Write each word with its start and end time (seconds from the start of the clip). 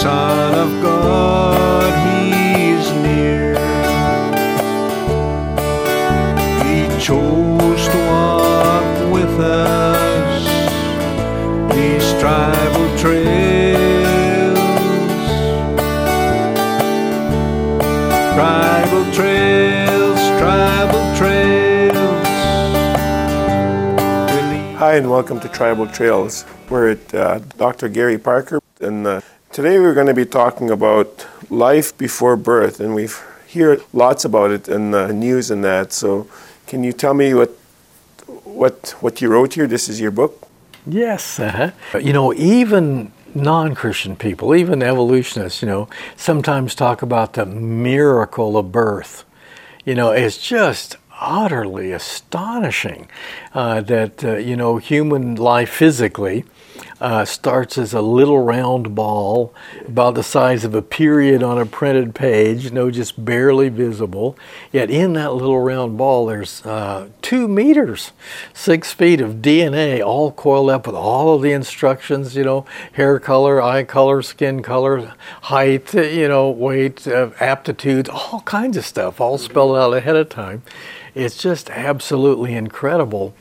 Son 0.00 0.54
of 0.54 0.82
God, 0.82 1.92
He's 2.06 2.90
near. 3.02 3.52
He 6.64 6.88
chose 6.98 7.86
to 7.86 7.98
walk 8.08 9.12
with 9.12 9.38
us 9.38 10.44
these 11.74 12.18
tribal 12.18 12.88
trails. 12.96 14.58
Tribal 18.34 19.12
trails, 19.12 20.20
tribal 20.40 21.16
trails. 21.18 22.26
Hi, 24.78 24.94
and 24.94 25.10
welcome 25.10 25.38
to 25.40 25.48
Tribal 25.48 25.88
Trails. 25.88 26.46
We're 26.70 26.92
at 26.92 27.14
uh, 27.14 27.40
Dr. 27.58 27.90
Gary 27.90 28.16
Parker, 28.16 28.60
and 28.80 29.06
uh, 29.06 29.20
today 29.52 29.80
we're 29.80 29.94
going 29.94 30.06
to 30.06 30.14
be 30.14 30.24
talking 30.24 30.70
about 30.70 31.26
life 31.50 31.96
before 31.98 32.36
birth, 32.36 32.80
and 32.80 32.94
we 32.94 33.08
hear 33.46 33.80
lots 33.92 34.24
about 34.24 34.50
it 34.50 34.68
in 34.68 34.92
the 34.92 35.12
news 35.12 35.50
and 35.50 35.64
that. 35.64 35.92
So, 35.92 36.28
can 36.66 36.84
you 36.84 36.92
tell 36.92 37.14
me 37.14 37.34
what 37.34 37.50
what 38.44 38.94
what 39.00 39.20
you 39.20 39.28
wrote 39.28 39.54
here? 39.54 39.66
This 39.66 39.88
is 39.88 40.00
your 40.00 40.12
book. 40.12 40.48
Yes, 40.86 41.38
uh-huh. 41.38 41.98
you 41.98 42.12
know, 42.12 42.32
even 42.34 43.12
non-Christian 43.34 44.16
people, 44.16 44.54
even 44.54 44.82
evolutionists, 44.82 45.62
you 45.62 45.68
know, 45.68 45.88
sometimes 46.16 46.74
talk 46.74 47.02
about 47.02 47.34
the 47.34 47.44
miracle 47.44 48.56
of 48.56 48.72
birth. 48.72 49.24
You 49.84 49.94
know, 49.94 50.10
it's 50.10 50.38
just 50.38 50.96
utterly 51.20 51.92
astonishing 51.92 53.08
uh, 53.52 53.80
that 53.82 54.24
uh, 54.24 54.36
you 54.36 54.56
know 54.56 54.78
human 54.78 55.34
life 55.34 55.70
physically 55.70 56.44
uh, 57.00 57.24
starts 57.24 57.78
as 57.78 57.94
a 57.94 58.02
little 58.02 58.38
round 58.38 58.94
ball 58.94 59.54
about 59.86 60.14
the 60.14 60.22
size 60.22 60.64
of 60.64 60.74
a 60.74 60.82
period 60.82 61.42
on 61.42 61.58
a 61.58 61.64
printed 61.64 62.14
page, 62.14 62.64
you 62.64 62.70
know, 62.70 62.90
just 62.90 63.24
barely 63.24 63.68
visible. 63.68 64.36
Yet 64.70 64.90
in 64.90 65.14
that 65.14 65.32
little 65.32 65.60
round 65.60 65.96
ball, 65.96 66.26
there's 66.26 66.64
uh, 66.66 67.08
two 67.22 67.48
meters, 67.48 68.12
six 68.52 68.92
feet 68.92 69.20
of 69.20 69.36
DNA, 69.36 70.04
all 70.04 70.32
coiled 70.32 70.70
up 70.70 70.86
with 70.86 70.96
all 70.96 71.34
of 71.34 71.42
the 71.42 71.52
instructions, 71.52 72.36
you 72.36 72.44
know, 72.44 72.66
hair 72.92 73.18
color, 73.18 73.62
eye 73.62 73.84
color, 73.84 74.20
skin 74.22 74.62
color, 74.62 75.14
height, 75.42 75.94
you 75.94 76.28
know, 76.28 76.50
weight, 76.50 77.06
uh, 77.08 77.30
aptitudes, 77.40 78.08
all 78.08 78.42
kinds 78.42 78.76
of 78.76 78.84
stuff, 78.84 79.20
all 79.20 79.38
spelled 79.38 79.76
out 79.76 79.94
ahead 79.94 80.16
of 80.16 80.28
time. 80.28 80.62
It's 81.14 81.36
just 81.36 81.70
absolutely 81.70 82.54
incredible. 82.54 83.34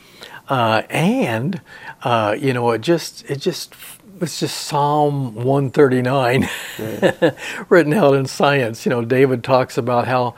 Uh, 0.48 0.82
and 0.90 1.62
uh, 2.04 2.36
you 2.40 2.54
know, 2.54 2.72
it 2.72 2.82
just 2.82 3.30
it 3.30 3.38
just 3.38 3.74
it's 4.22 4.40
just 4.40 4.58
Psalm 4.58 5.34
139 5.36 6.50
written 7.70 7.94
out 7.94 8.14
in 8.16 8.26
science. 8.26 8.86
You 8.86 8.90
know, 8.90 9.06
David 9.06 9.44
talks 9.44 9.78
about 9.78 10.08
how 10.08 10.36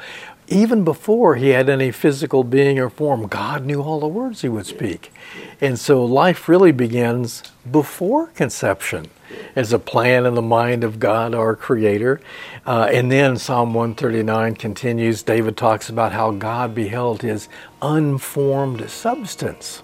even 0.47 0.83
before 0.83 1.35
he 1.35 1.49
had 1.49 1.69
any 1.69 1.91
physical 1.91 2.43
being 2.43 2.77
or 2.77 2.89
form, 2.89 3.27
God 3.27 3.65
knew 3.65 3.81
all 3.81 3.99
the 3.99 4.07
words 4.07 4.41
he 4.41 4.49
would 4.49 4.65
speak. 4.65 5.11
And 5.61 5.79
so 5.79 6.03
life 6.03 6.49
really 6.49 6.73
begins 6.73 7.41
before 7.69 8.27
conception 8.27 9.09
as 9.55 9.71
a 9.71 9.79
plan 9.79 10.25
in 10.25 10.35
the 10.35 10.41
mind 10.41 10.83
of 10.83 10.99
God, 10.99 11.33
our 11.33 11.55
Creator. 11.55 12.19
Uh, 12.65 12.89
and 12.91 13.09
then 13.09 13.37
Psalm 13.37 13.73
139 13.73 14.55
continues. 14.55 15.23
David 15.23 15.55
talks 15.55 15.89
about 15.89 16.11
how 16.11 16.31
God 16.31 16.75
beheld 16.75 17.21
his 17.21 17.47
unformed 17.81 18.89
substance. 18.89 19.83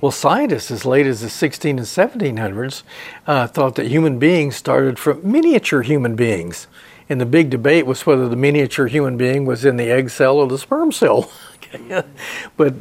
Well, 0.00 0.12
scientists 0.12 0.70
as 0.70 0.86
late 0.86 1.06
as 1.06 1.20
the 1.20 1.28
16 1.28 1.78
and 1.78 1.86
1700s 1.86 2.82
uh, 3.26 3.46
thought 3.46 3.74
that 3.74 3.86
human 3.88 4.18
beings 4.18 4.56
started 4.56 4.98
from 4.98 5.20
miniature 5.30 5.82
human 5.82 6.16
beings. 6.16 6.68
And 7.10 7.20
the 7.20 7.26
big 7.26 7.50
debate 7.50 7.84
was 7.86 8.06
whether 8.06 8.28
the 8.28 8.36
miniature 8.36 8.86
human 8.86 9.16
being 9.16 9.44
was 9.44 9.64
in 9.64 9.76
the 9.76 9.90
egg 9.90 10.08
cell 10.08 10.36
or 10.36 10.46
the 10.46 10.58
sperm 10.58 10.90
cell. 10.90 11.30
but 12.56 12.74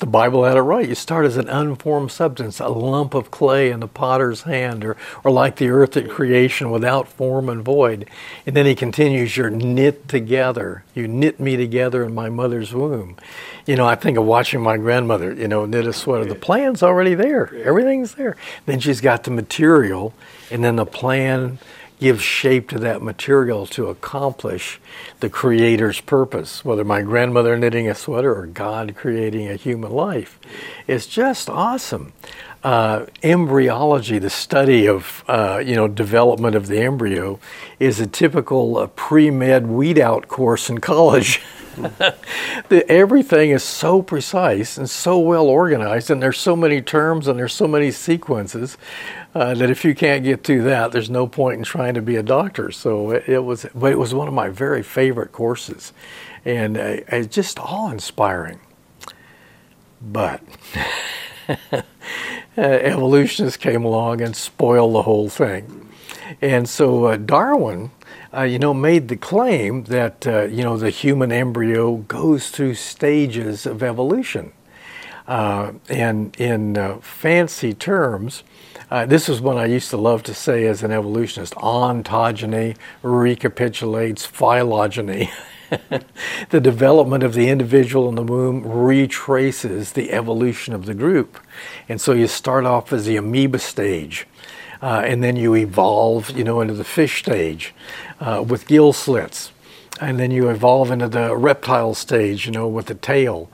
the 0.00 0.06
Bible 0.06 0.44
had 0.44 0.56
it 0.56 0.62
right. 0.62 0.88
You 0.88 0.94
start 0.94 1.26
as 1.26 1.36
an 1.36 1.48
unformed 1.48 2.10
substance, 2.10 2.58
a 2.58 2.68
lump 2.68 3.14
of 3.14 3.30
clay 3.30 3.70
in 3.70 3.80
the 3.80 3.86
potter's 3.86 4.42
hand, 4.42 4.84
or, 4.84 4.96
or 5.22 5.30
like 5.30 5.56
the 5.56 5.68
earth 5.68 5.96
at 5.96 6.08
creation 6.08 6.70
without 6.70 7.06
form 7.08 7.48
and 7.48 7.62
void. 7.62 8.08
And 8.46 8.56
then 8.56 8.66
he 8.66 8.74
continues, 8.74 9.36
You're 9.36 9.50
knit 9.50 10.08
together. 10.08 10.84
You 10.94 11.06
knit 11.06 11.38
me 11.38 11.56
together 11.56 12.04
in 12.04 12.14
my 12.14 12.28
mother's 12.28 12.74
womb. 12.74 13.16
You 13.66 13.76
know, 13.76 13.86
I 13.86 13.94
think 13.94 14.18
of 14.18 14.24
watching 14.24 14.60
my 14.60 14.76
grandmother, 14.76 15.32
you 15.32 15.46
know, 15.46 15.66
knit 15.66 15.86
a 15.86 15.92
sweater. 15.92 16.24
The 16.24 16.34
plan's 16.34 16.82
already 16.82 17.14
there, 17.14 17.54
everything's 17.62 18.14
there. 18.14 18.36
Then 18.66 18.80
she's 18.80 19.00
got 19.00 19.24
the 19.24 19.30
material, 19.30 20.12
and 20.50 20.64
then 20.64 20.76
the 20.76 20.86
plan 20.86 21.58
gives 22.00 22.22
shape 22.22 22.68
to 22.70 22.78
that 22.78 23.02
material 23.02 23.66
to 23.66 23.88
accomplish 23.88 24.80
the 25.20 25.28
creator's 25.28 26.00
purpose, 26.00 26.64
whether 26.64 26.82
my 26.82 27.02
grandmother 27.02 27.56
knitting 27.58 27.88
a 27.88 27.94
sweater 27.94 28.34
or 28.34 28.46
God 28.46 28.96
creating 28.96 29.48
a 29.48 29.56
human 29.56 29.92
life. 29.92 30.40
It's 30.86 31.06
just 31.06 31.50
awesome. 31.50 32.14
Uh, 32.64 33.06
embryology, 33.22 34.18
the 34.18 34.30
study 34.30 34.86
of 34.86 35.24
uh, 35.28 35.62
you 35.64 35.74
know 35.74 35.88
development 35.88 36.54
of 36.54 36.66
the 36.66 36.78
embryo, 36.78 37.38
is 37.78 38.00
a 38.00 38.06
typical 38.06 38.78
uh, 38.78 38.86
pre-med 38.88 39.66
weed 39.66 39.98
out 39.98 40.28
course 40.28 40.68
in 40.68 40.78
college. 40.78 41.40
the, 41.76 42.84
everything 42.88 43.50
is 43.50 43.62
so 43.62 44.02
precise 44.02 44.76
and 44.76 44.90
so 44.90 45.18
well 45.18 45.46
organized, 45.46 46.10
and 46.10 46.22
there's 46.22 46.38
so 46.38 46.54
many 46.54 46.82
terms 46.82 47.28
and 47.28 47.38
there's 47.38 47.54
so 47.54 47.66
many 47.66 47.90
sequences 47.90 48.76
uh, 49.34 49.54
that 49.54 49.70
if 49.70 49.84
you 49.84 49.94
can't 49.94 50.24
get 50.24 50.44
through 50.44 50.62
that, 50.62 50.92
there's 50.92 51.10
no 51.10 51.26
point 51.26 51.58
in 51.58 51.64
trying 51.64 51.94
to 51.94 52.02
be 52.02 52.16
a 52.16 52.22
doctor. 52.22 52.70
So 52.70 53.10
it, 53.10 53.28
it 53.28 53.38
was, 53.40 53.66
but 53.74 53.92
it 53.92 53.98
was 53.98 54.14
one 54.14 54.28
of 54.28 54.34
my 54.34 54.48
very 54.48 54.82
favorite 54.82 55.32
courses, 55.32 55.92
and 56.44 56.76
uh, 56.76 56.96
it's 57.08 57.34
just 57.34 57.58
awe 57.58 57.90
inspiring. 57.90 58.60
But 60.00 60.42
evolutionists 62.56 63.56
came 63.56 63.84
along 63.84 64.20
and 64.20 64.34
spoiled 64.34 64.94
the 64.94 65.02
whole 65.02 65.28
thing. 65.28 65.88
And 66.40 66.68
so 66.68 67.06
uh, 67.06 67.16
Darwin, 67.16 67.90
uh, 68.32 68.42
you 68.42 68.58
know, 68.58 68.72
made 68.72 69.08
the 69.08 69.16
claim 69.16 69.84
that, 69.84 70.26
uh, 70.26 70.44
you 70.44 70.62
know, 70.62 70.76
the 70.76 70.90
human 70.90 71.32
embryo 71.32 71.96
goes 71.96 72.50
through 72.50 72.74
stages 72.74 73.66
of 73.66 73.82
evolution. 73.82 74.52
Uh, 75.26 75.72
and 75.88 76.34
in 76.40 76.76
uh, 76.76 76.98
fancy 76.98 77.74
terms, 77.74 78.42
uh, 78.90 79.06
this 79.06 79.28
is 79.28 79.40
what 79.40 79.56
I 79.56 79.66
used 79.66 79.90
to 79.90 79.96
love 79.96 80.22
to 80.24 80.34
say 80.34 80.66
as 80.66 80.82
an 80.82 80.90
evolutionist 80.90 81.54
ontogeny 81.54 82.76
recapitulates 83.02 84.26
phylogeny. 84.26 85.30
the 86.50 86.60
development 86.60 87.22
of 87.22 87.34
the 87.34 87.48
individual 87.48 88.08
in 88.08 88.16
the 88.16 88.22
womb 88.22 88.66
retraces 88.66 89.92
the 89.92 90.10
evolution 90.12 90.74
of 90.74 90.86
the 90.86 90.94
group. 90.94 91.38
And 91.88 92.00
so 92.00 92.12
you 92.12 92.26
start 92.26 92.64
off 92.64 92.92
as 92.92 93.06
the 93.06 93.16
amoeba 93.16 93.58
stage. 93.58 94.26
Uh, 94.82 95.02
and 95.04 95.22
then 95.22 95.36
you 95.36 95.54
evolve, 95.54 96.30
you 96.30 96.42
know, 96.42 96.60
into 96.60 96.74
the 96.74 96.84
fish 96.84 97.20
stage 97.20 97.74
uh, 98.18 98.42
with 98.46 98.66
gill 98.66 98.92
slits, 98.92 99.52
and 100.00 100.18
then 100.18 100.30
you 100.30 100.48
evolve 100.48 100.90
into 100.90 101.08
the 101.08 101.36
reptile 101.36 101.94
stage, 101.94 102.46
you 102.46 102.52
know, 102.52 102.66
with 102.66 102.86
the 102.86 102.94
tail, 102.94 103.50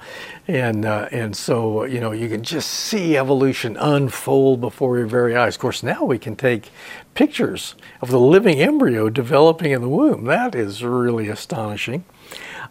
and 0.47 0.85
uh, 0.85 1.09
and 1.11 1.37
so 1.37 1.85
you 1.85 2.01
know 2.01 2.13
you 2.13 2.29
can 2.29 2.43
just 2.43 2.71
see 2.71 3.17
evolution 3.17 3.77
unfold 3.77 4.61
before 4.61 4.99
your 4.99 5.07
very 5.07 5.37
eyes. 5.37 5.57
Of 5.57 5.61
course, 5.61 5.83
now 5.83 6.05
we 6.05 6.19
can 6.19 6.37
take 6.37 6.71
pictures 7.15 7.75
of 8.01 8.11
the 8.11 8.21
living 8.21 8.61
embryo 8.61 9.09
developing 9.09 9.73
in 9.73 9.81
the 9.81 9.89
womb. 9.89 10.25
That 10.25 10.55
is 10.55 10.85
really 10.85 11.29
astonishing. 11.29 12.05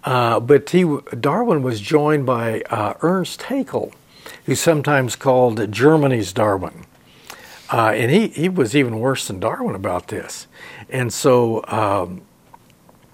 Uh, 0.03 0.39
but 0.39 0.69
he, 0.69 0.85
Darwin 1.19 1.63
was 1.63 1.81
joined 1.81 2.25
by 2.25 2.61
uh, 2.69 2.93
Ernst 3.01 3.43
Haeckel, 3.43 3.91
who's 4.45 4.59
sometimes 4.59 5.15
called 5.15 5.71
Germany's 5.71 6.31
Darwin. 6.31 6.85
Uh, 7.71 7.89
and 7.95 8.11
he, 8.11 8.27
he 8.27 8.47
was 8.47 8.75
even 8.75 8.99
worse 8.99 9.27
than 9.27 9.39
Darwin 9.39 9.73
about 9.73 10.09
this. 10.09 10.45
And 10.89 11.11
so 11.11 11.63
um, 11.67 12.21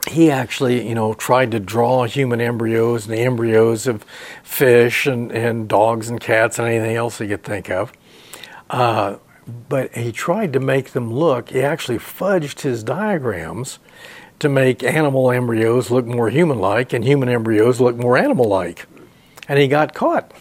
he 0.09 0.31
actually, 0.31 0.87
you 0.87 0.95
know, 0.95 1.13
tried 1.13 1.51
to 1.51 1.59
draw 1.59 2.05
human 2.05 2.41
embryos 2.41 3.05
and 3.05 3.13
the 3.13 3.21
embryos 3.21 3.87
of 3.87 4.03
fish 4.43 5.05
and, 5.05 5.31
and 5.31 5.67
dogs 5.67 6.09
and 6.09 6.19
cats 6.19 6.57
and 6.57 6.67
anything 6.67 6.95
else 6.95 7.19
he 7.19 7.27
could 7.27 7.43
think 7.43 7.69
of. 7.69 7.93
Uh, 8.69 9.17
but 9.69 9.93
he 9.95 10.11
tried 10.11 10.53
to 10.53 10.59
make 10.59 10.91
them 10.91 11.13
look, 11.13 11.49
he 11.49 11.61
actually 11.61 11.97
fudged 11.97 12.61
his 12.61 12.83
diagrams 12.83 13.79
to 14.39 14.49
make 14.49 14.81
animal 14.83 15.29
embryos 15.31 15.91
look 15.91 16.05
more 16.05 16.29
human 16.29 16.57
like 16.59 16.93
and 16.93 17.03
human 17.03 17.29
embryos 17.29 17.79
look 17.79 17.95
more 17.95 18.17
animal 18.17 18.47
like. 18.47 18.87
And 19.47 19.59
he 19.59 19.67
got 19.67 19.93
caught. 19.93 20.31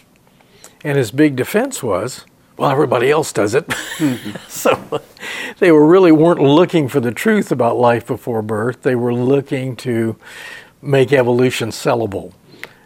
And 0.83 0.97
his 0.97 1.11
big 1.11 1.35
defense 1.35 1.83
was, 1.83 2.25
well, 2.61 2.69
everybody 2.69 3.09
else 3.09 3.33
does 3.33 3.55
it. 3.55 3.73
so 4.47 5.01
they 5.57 5.71
were 5.71 5.83
really 5.83 6.11
weren't 6.11 6.39
looking 6.39 6.87
for 6.87 6.99
the 6.99 7.11
truth 7.11 7.51
about 7.51 7.75
life 7.75 8.05
before 8.05 8.43
birth. 8.43 8.83
They 8.83 8.93
were 8.93 9.15
looking 9.15 9.75
to 9.77 10.15
make 10.79 11.11
evolution 11.11 11.69
sellable. 11.69 12.33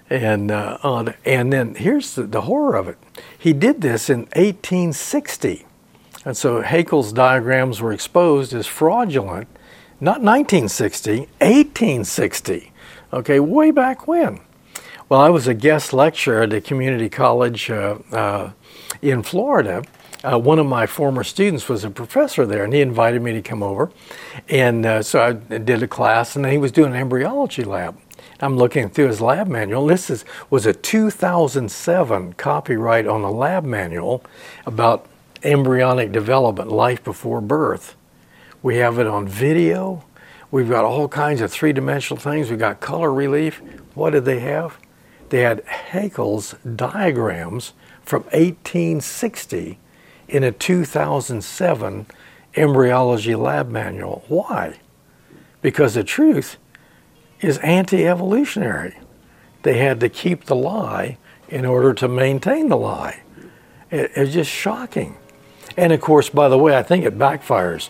And 0.10 0.50
uh, 0.50 0.78
on, 0.82 1.14
and 1.26 1.52
then 1.52 1.76
here's 1.76 2.16
the, 2.16 2.24
the 2.24 2.44
horror 2.44 2.78
of 2.78 2.88
it. 2.88 2.98
He 3.38 3.52
did 3.52 3.82
this 3.82 4.10
in 4.10 4.20
1860. 4.38 5.66
And 6.24 6.38
so 6.38 6.64
Haeckel's 6.64 7.12
diagrams 7.12 7.82
were 7.82 7.92
exposed 7.92 8.54
as 8.54 8.68
fraudulent, 8.68 9.50
not 10.00 10.22
1960, 10.22 11.20
1860. 11.42 12.72
Okay, 13.12 13.42
way 13.42 13.72
back 13.72 14.08
when. 14.08 14.40
Well, 15.10 15.20
I 15.20 15.30
was 15.30 15.50
a 15.50 15.54
guest 15.54 15.92
lecturer 15.92 16.44
at 16.44 16.54
a 16.54 16.62
community 16.62 17.10
college 17.10 17.70
uh, 17.70 17.98
uh, 18.14 18.52
in 19.02 19.24
Florida. 19.24 19.84
Uh, 20.24 20.40
one 20.40 20.58
of 20.58 20.66
my 20.66 20.86
former 20.86 21.24
students 21.24 21.70
was 21.70 21.84
a 21.84 21.90
professor 21.90 22.46
there, 22.46 22.64
and 22.64 22.74
he 22.74 22.82
invited 22.82 23.22
me 23.22 23.34
to 23.34 23.42
come 23.42 23.62
over. 23.62 23.92
And 24.50 24.86
uh, 24.86 25.04
so 25.04 25.22
I 25.22 25.34
did 25.34 25.84
a 25.84 25.88
class, 25.88 26.36
and 26.36 26.46
he 26.46 26.58
was 26.58 26.72
doing 26.72 26.94
an 26.94 27.00
embryology 27.00 27.64
lab. 27.64 27.98
I'm 28.40 28.58
looking 28.58 28.90
through 28.90 29.08
his 29.08 29.22
lab 29.22 29.48
manual. 29.48 29.86
This 29.86 30.10
is, 30.10 30.26
was 30.50 30.66
a 30.66 30.74
2007 30.74 32.34
copyright 32.34 33.08
on 33.08 33.22
a 33.22 33.32
lab 33.32 33.64
manual 33.64 34.24
about 34.66 35.06
embryonic 35.44 36.12
development, 36.12 36.72
life 36.72 37.04
before 37.04 37.40
birth. 37.40 37.96
We 38.62 38.78
have 38.78 39.00
it 39.00 39.08
on 39.08 39.28
video. 39.28 40.04
We've 40.52 40.70
got 40.70 40.86
all 40.86 41.08
kinds 41.08 41.42
of 41.42 41.52
three 41.52 41.72
dimensional 41.72 42.20
things. 42.20 42.50
We've 42.50 42.60
got 42.60 42.80
color 42.80 43.14
relief. 43.14 43.62
What 43.94 44.12
did 44.12 44.26
they 44.26 44.40
have? 44.40 44.80
They 45.30 45.42
had 45.42 45.66
Haeckel's 45.66 46.56
diagrams 46.76 47.74
from 48.06 48.24
1860 48.24 49.80
in 50.28 50.44
a 50.44 50.52
2007 50.52 52.06
embryology 52.56 53.36
lab 53.36 53.70
manual. 53.70 54.24
Why? 54.28 54.80
Because 55.62 55.96
the 55.96 56.04
truth 56.04 56.58
is 57.42 57.58
anti 57.60 58.08
evolutionary. 58.08 58.98
They 59.64 59.80
had 59.80 60.00
to 60.00 60.10
keep 60.10 60.46
the 60.46 60.56
lie 60.56 61.18
in 61.50 61.66
order 61.66 61.94
to 61.96 62.08
maintain 62.08 62.70
the 62.70 62.78
lie. 62.78 63.22
It, 63.92 64.12
it's 64.16 64.34
just 64.34 64.52
shocking. 64.52 65.18
And 65.78 65.92
of 65.92 66.00
course, 66.00 66.30
by 66.30 66.48
the 66.48 66.58
way, 66.58 66.78
I 66.78 66.84
think 66.84 67.04
it 67.04 67.18
backfires 67.18 67.90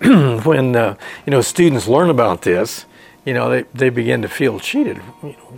when 0.44 0.74
uh, 0.74 0.96
you 1.26 1.30
know 1.30 1.40
students 1.40 1.86
learn 1.86 2.10
about 2.10 2.42
this. 2.42 2.86
You 3.24 3.34
know, 3.34 3.50
they, 3.50 3.62
they 3.74 3.90
begin 3.90 4.22
to 4.22 4.28
feel 4.28 4.58
cheated. 4.58 4.98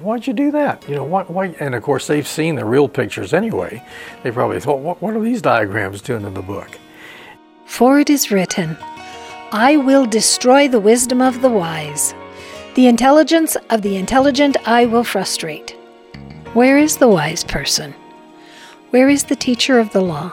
Why'd 0.03 0.27
you 0.27 0.33
do 0.35 0.51
that? 0.51 0.87
You 0.89 0.97
know, 0.97 1.05
why, 1.05 1.23
why? 1.25 1.47
And 1.61 1.75
of 1.75 1.83
course, 1.83 2.07
they've 2.07 2.27
seen 2.27 2.57
the 2.57 2.65
real 2.65 2.89
pictures 2.89 3.33
anyway. 3.33 3.83
They 4.23 4.31
probably 4.31 4.61
thought, 4.61 4.81
what, 4.81 5.01
what 5.01 5.15
are 5.15 5.23
these 5.23 5.41
diagrams 5.41 6.03
doing 6.03 6.25
in 6.27 6.35
the 6.35 6.43
book? 6.43 6.79
For 7.65 7.99
it 7.99 8.11
is 8.11 8.31
written, 8.31 8.77
I 9.51 9.77
will 9.77 10.05
destroy 10.05 10.69
the 10.69 10.81
wisdom 10.81 11.23
of 11.23 11.41
the 11.41 11.49
wise 11.49 12.15
the 12.75 12.89
intelligence 12.89 13.57
of 13.71 13.83
the 13.83 13.97
intelligent 13.97 14.57
I 14.67 14.87
will 14.87 15.05
frustrate. 15.05 15.77
Where 16.55 16.77
is 16.77 16.97
the 16.97 17.07
wise 17.07 17.45
person? 17.45 17.95
Where 18.91 19.09
is 19.09 19.25
the 19.25 19.37
teacher 19.37 19.79
of 19.79 19.93
the 19.93 20.01
law? 20.01 20.31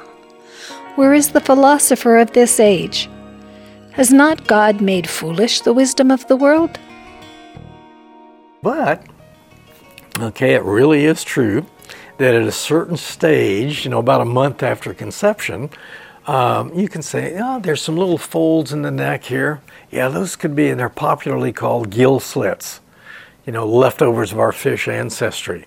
Where 0.95 1.13
is 1.13 1.31
the 1.31 1.39
philosopher 1.39 2.17
of 2.17 2.33
this 2.33 2.59
age? 2.59 3.07
Has 3.91 4.11
not 4.11 4.47
God 4.47 4.81
made 4.81 5.07
foolish 5.07 5.61
the 5.61 5.73
wisdom 5.73 6.09
of 6.09 6.27
the 6.27 6.35
world? 6.35 6.79
But, 8.61 9.05
okay, 10.19 10.53
it 10.53 10.63
really 10.63 11.05
is 11.05 11.23
true 11.23 11.65
that 12.17 12.35
at 12.35 12.43
a 12.43 12.51
certain 12.51 12.97
stage, 12.97 13.83
you 13.83 13.91
know, 13.91 13.99
about 13.99 14.21
a 14.21 14.25
month 14.25 14.61
after 14.61 14.93
conception, 14.93 15.71
um, 16.27 16.71
you 16.73 16.87
can 16.87 17.01
say, 17.01 17.35
oh, 17.39 17.59
there's 17.59 17.81
some 17.81 17.97
little 17.97 18.19
folds 18.19 18.71
in 18.71 18.83
the 18.83 18.91
neck 18.91 19.23
here. 19.23 19.61
Yeah, 19.89 20.07
those 20.09 20.35
could 20.35 20.55
be, 20.55 20.69
and 20.69 20.79
they're 20.79 20.89
popularly 20.89 21.51
called 21.51 21.89
gill 21.89 22.19
slits, 22.19 22.79
you 23.45 23.51
know, 23.51 23.67
leftovers 23.67 24.31
of 24.31 24.39
our 24.39 24.51
fish 24.51 24.87
ancestry. 24.87 25.65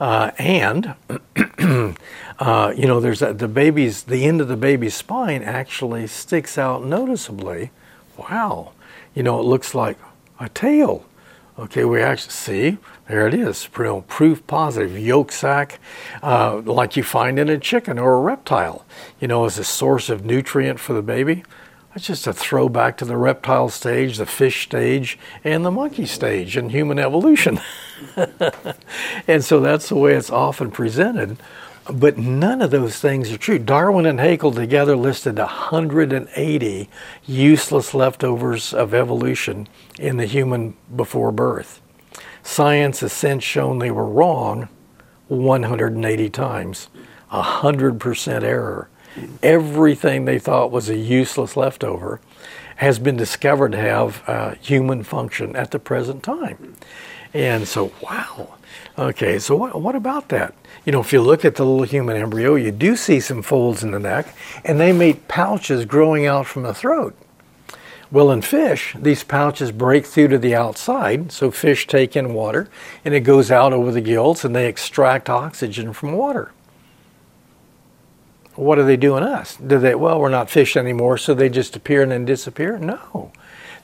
Uh, 0.00 0.30
and, 0.38 0.94
uh, 2.38 2.72
you 2.74 2.86
know, 2.86 3.00
there's 3.00 3.20
a, 3.20 3.34
the 3.34 3.46
baby's, 3.46 4.04
the 4.04 4.24
end 4.24 4.40
of 4.40 4.48
the 4.48 4.56
baby's 4.56 4.94
spine 4.94 5.42
actually 5.42 6.06
sticks 6.06 6.56
out 6.56 6.84
noticeably. 6.84 7.70
Wow. 8.16 8.72
You 9.14 9.22
know, 9.22 9.38
it 9.38 9.44
looks 9.44 9.74
like 9.74 9.98
a 10.40 10.48
tail. 10.48 11.04
Okay, 11.58 11.84
we 11.84 12.00
actually 12.00 12.32
see 12.32 12.78
there 13.08 13.26
it 13.28 13.34
is, 13.34 13.66
proof 13.66 14.46
positive. 14.46 14.98
Yolk 14.98 15.30
sac, 15.30 15.80
uh, 16.22 16.62
like 16.64 16.96
you 16.96 17.02
find 17.02 17.38
in 17.38 17.50
a 17.50 17.58
chicken 17.58 17.98
or 17.98 18.14
a 18.14 18.20
reptile, 18.20 18.86
you 19.20 19.28
know, 19.28 19.44
as 19.44 19.58
a 19.58 19.64
source 19.64 20.08
of 20.08 20.24
nutrient 20.24 20.80
for 20.80 20.94
the 20.94 21.02
baby. 21.02 21.44
That's 21.92 22.06
just 22.06 22.26
a 22.26 22.32
throwback 22.32 22.96
to 22.98 23.04
the 23.04 23.18
reptile 23.18 23.68
stage, 23.68 24.16
the 24.16 24.24
fish 24.24 24.62
stage, 24.62 25.18
and 25.44 25.62
the 25.62 25.70
monkey 25.70 26.06
stage 26.06 26.56
in 26.56 26.70
human 26.70 26.98
evolution. 26.98 27.60
and 29.28 29.44
so 29.44 29.60
that's 29.60 29.90
the 29.90 29.96
way 29.96 30.14
it's 30.14 30.30
often 30.30 30.70
presented. 30.70 31.36
But 31.90 32.16
none 32.16 32.62
of 32.62 32.70
those 32.70 33.00
things 33.00 33.32
are 33.32 33.38
true. 33.38 33.58
Darwin 33.58 34.06
and 34.06 34.20
Haeckel 34.20 34.52
together 34.52 34.96
listed 34.96 35.38
180 35.38 36.88
useless 37.26 37.92
leftovers 37.92 38.72
of 38.72 38.94
evolution 38.94 39.68
in 39.98 40.16
the 40.16 40.26
human 40.26 40.76
before 40.94 41.32
birth. 41.32 41.80
Science 42.42 43.00
has 43.00 43.12
since 43.12 43.42
shown 43.42 43.78
they 43.78 43.90
were 43.90 44.06
wrong 44.06 44.68
180 45.28 46.30
times, 46.30 46.88
100% 47.32 48.42
error. 48.42 48.88
Everything 49.42 50.24
they 50.24 50.38
thought 50.38 50.70
was 50.70 50.88
a 50.88 50.96
useless 50.96 51.56
leftover 51.56 52.20
has 52.76 52.98
been 52.98 53.16
discovered 53.16 53.72
to 53.72 53.78
have 53.78 54.22
uh, 54.28 54.54
human 54.60 55.02
function 55.02 55.54
at 55.56 55.70
the 55.70 55.78
present 55.78 56.22
time. 56.22 56.74
And 57.34 57.66
so, 57.66 57.92
wow. 58.02 58.54
Okay, 58.98 59.38
so 59.38 59.56
what, 59.56 59.80
what 59.80 59.94
about 59.94 60.28
that? 60.28 60.54
You 60.84 60.92
know, 60.92 61.00
if 61.00 61.12
you 61.12 61.22
look 61.22 61.44
at 61.44 61.54
the 61.54 61.64
little 61.64 61.84
human 61.84 62.16
embryo, 62.16 62.56
you 62.56 62.70
do 62.70 62.94
see 62.94 63.20
some 63.20 63.40
folds 63.40 63.82
in 63.82 63.90
the 63.90 63.98
neck, 63.98 64.34
and 64.64 64.78
they 64.78 64.92
make 64.92 65.28
pouches 65.28 65.86
growing 65.86 66.26
out 66.26 66.46
from 66.46 66.62
the 66.62 66.74
throat. 66.74 67.16
Well, 68.10 68.30
in 68.30 68.42
fish, 68.42 68.94
these 68.98 69.24
pouches 69.24 69.72
break 69.72 70.04
through 70.04 70.28
to 70.28 70.38
the 70.38 70.54
outside, 70.54 71.32
so 71.32 71.50
fish 71.50 71.86
take 71.86 72.14
in 72.14 72.34
water, 72.34 72.68
and 73.02 73.14
it 73.14 73.20
goes 73.20 73.50
out 73.50 73.72
over 73.72 73.90
the 73.90 74.02
gills, 74.02 74.44
and 74.44 74.54
they 74.54 74.68
extract 74.68 75.30
oxygen 75.30 75.94
from 75.94 76.12
water. 76.12 76.52
What 78.54 78.74
do 78.74 78.84
they 78.84 78.98
do 78.98 79.16
in 79.16 79.22
us? 79.22 79.56
Do 79.56 79.78
they, 79.78 79.94
well, 79.94 80.20
we're 80.20 80.28
not 80.28 80.50
fish 80.50 80.76
anymore, 80.76 81.16
so 81.16 81.32
they 81.32 81.48
just 81.48 81.74
appear 81.74 82.02
and 82.02 82.12
then 82.12 82.26
disappear? 82.26 82.78
No 82.78 83.32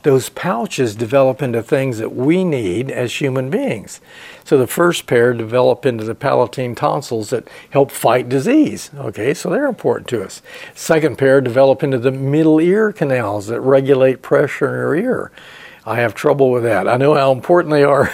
those 0.09 0.31
pouches 0.31 0.97
develop 0.97 1.43
into 1.43 1.63
things 1.63 1.99
that 1.99 2.15
we 2.15 2.43
need 2.43 2.91
as 2.91 3.21
human 3.21 3.51
beings. 3.51 4.01
So 4.43 4.57
the 4.57 4.67
first 4.67 5.07
pair 5.07 5.35
develop 5.35 5.85
into 5.85 6.03
the 6.03 6.15
palatine 6.15 6.75
tonsils 6.75 7.29
that 7.29 7.47
help 7.69 7.91
fight 7.91 8.27
disease. 8.27 8.91
Okay, 8.95 9.35
so 9.35 9.51
they're 9.51 9.67
important 9.67 10.09
to 10.09 10.25
us. 10.25 10.41
Second 10.75 11.19
pair 11.19 11.43
develop 11.43 11.83
into 11.83 11.99
the 11.99 12.11
middle 12.11 12.59
ear 12.59 12.91
canals 12.91 13.49
that 13.49 13.61
regulate 13.61 14.23
pressure 14.23 14.69
in 14.69 14.73
your 14.73 14.97
ear. 14.97 15.31
I 15.89 16.01
have 16.01 16.15
trouble 16.15 16.51
with 16.51 16.65
that. 16.65 16.87
I 16.87 16.99
know 16.99 17.15
how 17.15 17.33
important 17.33 17.73
they 17.73 17.83
are. 17.83 18.13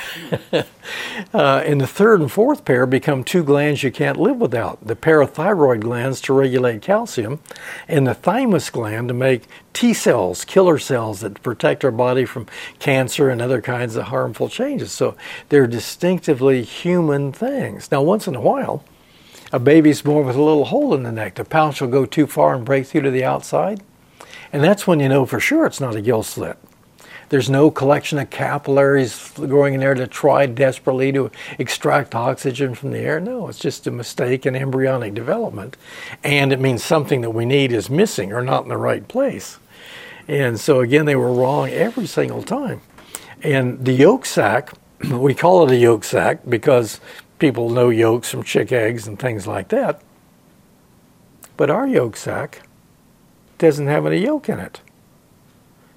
uh, 0.53 1.63
and 1.67 1.81
the 1.81 1.89
third 1.89 2.21
and 2.21 2.31
fourth 2.31 2.65
pair 2.65 2.87
become 2.87 3.25
two 3.25 3.43
glands 3.43 3.83
you 3.83 3.91
can't 3.91 4.17
live 4.17 4.37
without 4.37 4.87
the 4.87 4.95
parathyroid 4.95 5.81
glands 5.81 6.21
to 6.23 6.33
regulate 6.33 6.83
calcium, 6.83 7.41
and 7.89 8.07
the 8.07 8.15
thymus 8.15 8.71
gland 8.71 9.09
to 9.09 9.15
make 9.15 9.49
T 9.73 9.93
cells, 9.93 10.45
killer 10.45 10.79
cells 10.79 11.19
that 11.21 11.43
protect 11.43 11.85
our 11.85 11.91
body 11.91 12.25
from 12.25 12.47
cancer 12.79 13.29
and 13.29 13.43
other 13.43 13.61
kinds 13.61 13.97
of 13.97 14.05
harmful 14.05 14.49
changes. 14.49 14.93
So 14.93 15.17
they're 15.49 15.67
distinctively 15.67 16.63
human 16.63 17.33
things. 17.33 17.91
Now, 17.91 18.03
once 18.03 18.29
in 18.29 18.37
a 18.37 18.41
while, 18.41 18.85
a 19.53 19.59
baby's 19.59 20.01
born 20.01 20.27
with 20.27 20.37
a 20.37 20.43
little 20.43 20.67
hole 20.67 20.95
in 20.95 21.03
the 21.03 21.11
neck. 21.11 21.35
The 21.35 21.45
pouch 21.45 21.81
will 21.81 21.89
go 21.89 22.07
too 22.07 22.29
far 22.29 22.55
and 22.55 22.65
break 22.65 22.87
through 22.87 23.03
to 23.03 23.11
the 23.11 23.25
outside. 23.25 23.83
And 24.53 24.63
that's 24.63 24.87
when 24.87 25.01
you 25.01 25.09
know 25.09 25.27
for 25.27 25.41
sure 25.41 25.67
it's 25.67 25.81
not 25.81 25.97
a 25.97 26.01
gill 26.01 26.23
slit. 26.23 26.57
There's 27.35 27.51
no 27.51 27.69
collection 27.69 28.21
of 28.21 28.31
capillaries 28.31 29.33
growing 29.35 29.75
in 29.75 29.81
there 29.81 29.95
to 29.95 30.07
try 30.07 30.47
desperately 30.47 31.11
to 31.11 31.33
extract 31.59 32.15
oxygen 32.15 32.77
from 32.77 32.93
the 32.93 33.01
air. 33.01 33.19
No, 33.19 33.49
it's 33.49 33.59
just 33.59 33.89
a 33.89 33.91
mistake 33.91 34.47
in 34.47 34.55
embryonic 34.55 35.15
development. 35.15 35.77
And 36.23 36.53
it 36.53 36.61
means 36.61 36.85
something 36.85 37.23
that 37.23 37.31
we 37.31 37.45
need 37.45 37.73
is 37.73 37.91
missing 37.91 38.33
or 38.33 38.41
not 38.41 38.63
in 38.63 38.69
the 38.69 38.77
right 38.77 39.09
place. 39.09 39.59
And 40.29 40.61
so, 40.61 40.79
again, 40.79 41.07
they 41.07 41.17
were 41.17 41.33
wrong 41.33 41.71
every 41.71 42.07
single 42.07 42.45
time. 42.45 42.83
And 43.43 43.85
the 43.85 43.95
yolk 43.95 44.27
sac, 44.27 44.71
we 45.11 45.35
call 45.35 45.69
it 45.69 45.73
a 45.73 45.77
yolk 45.77 46.05
sac 46.05 46.49
because 46.49 47.01
people 47.41 47.69
know 47.69 47.91
yolks 47.91 48.31
from 48.31 48.45
chick 48.45 48.71
eggs 48.71 49.09
and 49.09 49.19
things 49.19 49.45
like 49.45 49.71
that. 49.71 50.01
But 51.57 51.69
our 51.69 51.89
yolk 51.89 52.17
sac 52.17 52.63
doesn't 53.59 53.89
have 53.89 54.07
any 54.07 54.19
yolk 54.19 54.49
in 54.49 54.61
it. 54.61 54.81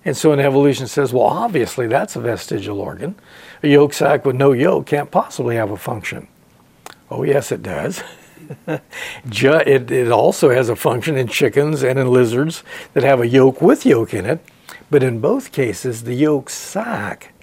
And 0.08 0.16
so 0.16 0.32
an 0.32 0.40
evolution 0.40 0.88
says, 0.88 1.12
well, 1.12 1.26
obviously 1.26 1.86
that's 1.86 2.16
a 2.16 2.22
vestigial 2.22 2.80
organ. 2.80 3.16
A 3.62 3.68
yolk 3.68 3.92
sac 3.92 4.26
with 4.26 4.38
no 4.38 4.54
yolk 4.54 4.86
can't 4.86 5.12
possibly 5.12 5.58
have 5.58 5.70
a 5.70 5.76
function. 5.76 6.30
Oh, 7.12 7.24
yes, 7.24 7.52
it 7.52 7.62
does. 7.62 8.02
it, 9.30 9.92
it 9.92 10.10
also 10.10 10.50
has 10.50 10.70
a 10.70 10.78
function 10.78 11.18
in 11.18 11.28
chickens 11.28 11.84
and 11.84 12.00
in 12.00 12.10
lizards 12.10 12.64
that 12.94 13.04
have 13.04 13.20
a 13.20 13.28
yolk 13.28 13.62
with 13.62 13.86
yolk 13.86 14.14
in 14.14 14.26
it. 14.26 14.40
But 14.90 15.04
in 15.04 15.20
both 15.20 15.52
cases, 15.52 16.04
the 16.04 16.14
yolk 16.14 16.50
sac 16.50 17.34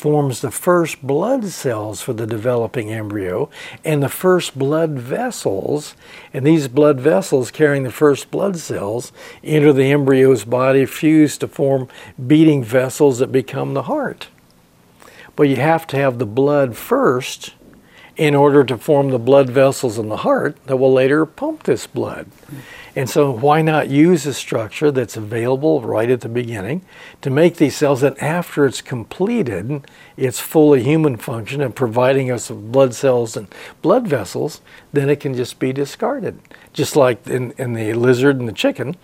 forms 0.00 0.40
the 0.40 0.50
first 0.50 1.06
blood 1.06 1.44
cells 1.44 2.00
for 2.00 2.14
the 2.14 2.26
developing 2.26 2.90
embryo 2.90 3.50
and 3.84 4.02
the 4.02 4.08
first 4.08 4.58
blood 4.58 4.92
vessels. 4.92 5.94
And 6.32 6.46
these 6.46 6.68
blood 6.68 6.98
vessels 6.98 7.50
carrying 7.50 7.82
the 7.82 7.92
first 7.92 8.30
blood 8.30 8.56
cells 8.56 9.12
enter 9.44 9.74
the 9.74 9.92
embryo's 9.92 10.46
body, 10.46 10.86
fuse 10.86 11.36
to 11.38 11.48
form 11.48 11.86
beating 12.26 12.64
vessels 12.64 13.18
that 13.18 13.30
become 13.30 13.74
the 13.74 13.82
heart. 13.82 14.28
But 15.36 15.50
you 15.50 15.56
have 15.56 15.86
to 15.88 15.98
have 15.98 16.18
the 16.18 16.26
blood 16.26 16.78
first 16.78 17.52
in 18.16 18.34
order 18.34 18.64
to 18.64 18.78
form 18.78 19.10
the 19.10 19.18
blood 19.18 19.50
vessels 19.50 19.98
in 19.98 20.08
the 20.08 20.18
heart 20.18 20.56
that 20.64 20.78
will 20.78 20.92
later 20.92 21.26
pump 21.26 21.64
this 21.64 21.86
blood. 21.86 22.26
And 22.96 23.08
so, 23.08 23.30
why 23.30 23.62
not 23.62 23.88
use 23.88 24.26
a 24.26 24.34
structure 24.34 24.90
that's 24.90 25.16
available 25.16 25.80
right 25.80 26.10
at 26.10 26.22
the 26.22 26.28
beginning 26.28 26.82
to 27.22 27.30
make 27.30 27.56
these 27.56 27.76
cells 27.76 28.00
that 28.00 28.20
after 28.20 28.66
it's 28.66 28.82
completed, 28.82 29.86
it's 30.16 30.40
fully 30.40 30.82
human 30.82 31.16
function 31.16 31.60
and 31.60 31.74
providing 31.74 32.30
us 32.30 32.50
with 32.50 32.72
blood 32.72 32.94
cells 32.94 33.36
and 33.36 33.46
blood 33.80 34.08
vessels, 34.08 34.60
then 34.92 35.08
it 35.08 35.20
can 35.20 35.34
just 35.34 35.58
be 35.58 35.72
discarded. 35.72 36.40
Just 36.72 36.96
like 36.96 37.26
in, 37.28 37.52
in 37.52 37.74
the 37.74 37.92
lizard 37.92 38.38
and 38.40 38.48
the 38.48 38.52
chicken, 38.52 38.96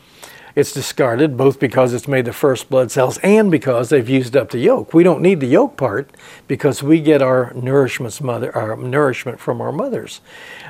it's 0.56 0.72
discarded 0.72 1.36
both 1.36 1.60
because 1.60 1.92
it's 1.92 2.08
made 2.08 2.24
the 2.24 2.32
first 2.32 2.70
blood 2.70 2.90
cells 2.90 3.18
and 3.18 3.50
because 3.50 3.90
they've 3.90 4.08
used 4.08 4.34
up 4.34 4.50
the 4.50 4.58
yolk. 4.58 4.94
We 4.94 5.04
don't 5.04 5.20
need 5.20 5.40
the 5.40 5.46
yolk 5.46 5.76
part 5.76 6.10
because 6.48 6.82
we 6.82 7.00
get 7.00 7.20
our 7.20 7.52
nourishment, 7.54 8.18
mother, 8.22 8.56
our 8.56 8.74
nourishment 8.74 9.38
from 9.38 9.60
our 9.60 9.70
mothers 9.70 10.22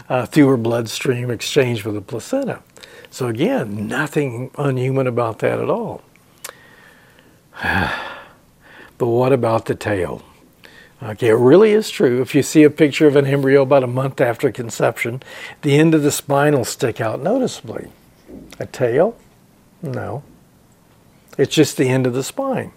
uh, 0.08 0.26
through 0.26 0.48
our 0.48 0.56
bloodstream 0.56 1.30
exchange 1.30 1.84
with 1.84 1.94
the 1.94 2.00
placenta. 2.00 2.62
So 3.10 3.28
again, 3.28 3.86
nothing 3.86 4.50
unhuman 4.58 5.06
about 5.06 5.38
that 5.40 5.58
at 5.58 5.70
all. 5.70 6.02
but 7.62 9.06
what 9.06 9.32
about 9.32 9.66
the 9.66 9.74
tail? 9.74 10.22
Okay, 11.02 11.28
it 11.28 11.34
really 11.34 11.72
is 11.72 11.90
true. 11.90 12.22
If 12.22 12.34
you 12.34 12.42
see 12.42 12.62
a 12.62 12.70
picture 12.70 13.06
of 13.06 13.16
an 13.16 13.26
embryo 13.26 13.62
about 13.62 13.84
a 13.84 13.88
month 13.88 14.20
after 14.20 14.50
conception, 14.50 15.22
the 15.60 15.76
end 15.78 15.94
of 15.94 16.02
the 16.02 16.10
spine 16.10 16.56
will 16.56 16.64
stick 16.64 17.00
out 17.00 17.20
noticeably. 17.20 17.88
A 18.58 18.66
tail? 18.66 19.16
No. 19.82 20.22
It's 21.36 21.54
just 21.54 21.76
the 21.76 21.88
end 21.88 22.06
of 22.06 22.14
the 22.14 22.22
spine. 22.22 22.72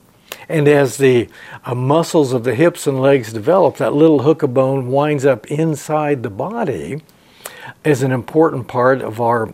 And 0.50 0.68
as 0.68 0.98
the 0.98 1.30
uh, 1.64 1.76
muscles 1.76 2.34
of 2.34 2.44
the 2.44 2.56
hips 2.56 2.88
and 2.88 3.02
legs 3.02 3.32
develop, 3.32 3.78
that 3.78 3.94
little 3.94 4.24
hook 4.24 4.44
of 4.44 4.54
bone 4.54 4.88
winds 4.92 5.26
up 5.26 5.48
inside 5.48 6.24
the 6.24 6.30
body 6.30 7.02
as 7.86 8.04
an 8.04 8.12
important 8.12 8.68
part 8.68 9.02
of 9.02 9.22
our 9.22 9.54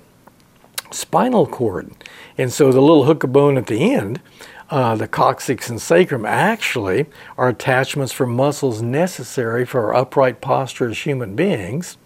spinal 0.95 1.45
cord. 1.45 1.91
And 2.37 2.51
so 2.51 2.71
the 2.71 2.81
little 2.81 3.05
hook 3.05 3.23
of 3.23 3.33
bone 3.33 3.57
at 3.57 3.67
the 3.67 3.93
end, 3.93 4.21
uh, 4.69 4.95
the 4.95 5.07
coccyx 5.07 5.69
and 5.69 5.81
sacrum, 5.81 6.25
actually 6.25 7.05
are 7.37 7.49
attachments 7.49 8.11
for 8.11 8.25
muscles 8.25 8.81
necessary 8.81 9.65
for 9.65 9.85
our 9.85 9.95
upright 10.01 10.41
posture 10.41 10.89
as 10.89 10.99
human 10.99 11.35
beings, 11.35 11.97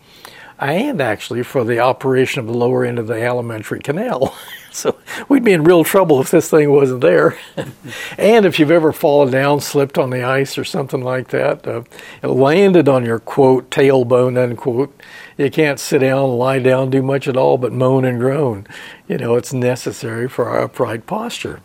and 0.59 1.01
actually 1.01 1.43
for 1.43 1.63
the 1.63 1.79
operation 1.79 2.39
of 2.39 2.47
the 2.47 2.53
lower 2.53 2.83
end 2.83 2.99
of 2.99 3.07
the 3.07 3.21
alimentary 3.21 3.79
canal. 3.79 4.35
so 4.71 4.97
we'd 5.27 5.43
be 5.43 5.53
in 5.53 5.63
real 5.63 5.83
trouble 5.83 6.21
if 6.21 6.31
this 6.31 6.49
thing 6.49 6.71
wasn't 6.71 7.01
there. 7.01 7.37
and 8.17 8.45
if 8.45 8.59
you've 8.59 8.71
ever 8.71 8.91
fallen 8.91 9.31
down, 9.31 9.61
slipped 9.61 9.97
on 9.97 10.09
the 10.09 10.23
ice 10.23 10.57
or 10.57 10.63
something 10.63 11.01
like 11.01 11.29
that, 11.29 11.65
uh, 11.67 11.83
landed 12.23 12.89
on 12.89 13.05
your 13.05 13.19
quote 13.19 13.69
tailbone 13.69 14.37
unquote 14.37 14.93
you 15.37 15.49
can't 15.49 15.79
sit 15.79 15.99
down, 15.99 16.37
lie 16.37 16.59
down, 16.59 16.89
do 16.89 17.01
much 17.01 17.25
at 17.27 17.37
all 17.37 17.57
but 17.57 17.71
moan 17.71 18.03
and 18.03 18.19
groan. 18.19 18.67
You 19.07 19.17
know, 19.17 19.35
it's 19.35 19.53
necessary 19.53 20.27
for 20.27 20.49
our 20.49 20.63
upright 20.63 21.07
posture. 21.07 21.61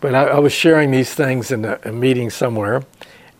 But 0.00 0.14
I, 0.14 0.24
I 0.24 0.38
was 0.38 0.52
sharing 0.52 0.90
these 0.90 1.14
things 1.14 1.50
in 1.50 1.64
a, 1.64 1.78
a 1.84 1.92
meeting 1.92 2.28
somewhere, 2.28 2.84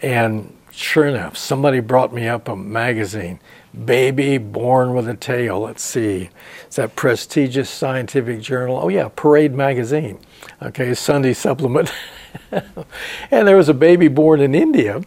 and 0.00 0.56
sure 0.70 1.06
enough, 1.06 1.36
somebody 1.36 1.80
brought 1.80 2.12
me 2.12 2.26
up 2.26 2.48
a 2.48 2.56
magazine, 2.56 3.38
Baby 3.84 4.38
Born 4.38 4.94
with 4.94 5.08
a 5.08 5.14
Tail. 5.14 5.60
Let's 5.60 5.82
see. 5.82 6.30
It's 6.66 6.76
that 6.76 6.96
prestigious 6.96 7.70
scientific 7.70 8.40
journal. 8.40 8.80
Oh, 8.82 8.88
yeah, 8.88 9.08
Parade 9.14 9.54
Magazine. 9.54 10.18
Okay, 10.60 10.92
Sunday 10.94 11.34
supplement. 11.34 11.92
and 12.50 13.46
there 13.48 13.56
was 13.56 13.68
a 13.68 13.74
baby 13.74 14.08
born 14.08 14.40
in 14.40 14.54
India 14.54 15.02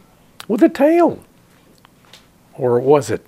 with 0.48 0.64
a 0.64 0.70
tail. 0.70 1.24
Or 2.54 2.80
was 2.80 3.10
it? 3.10 3.26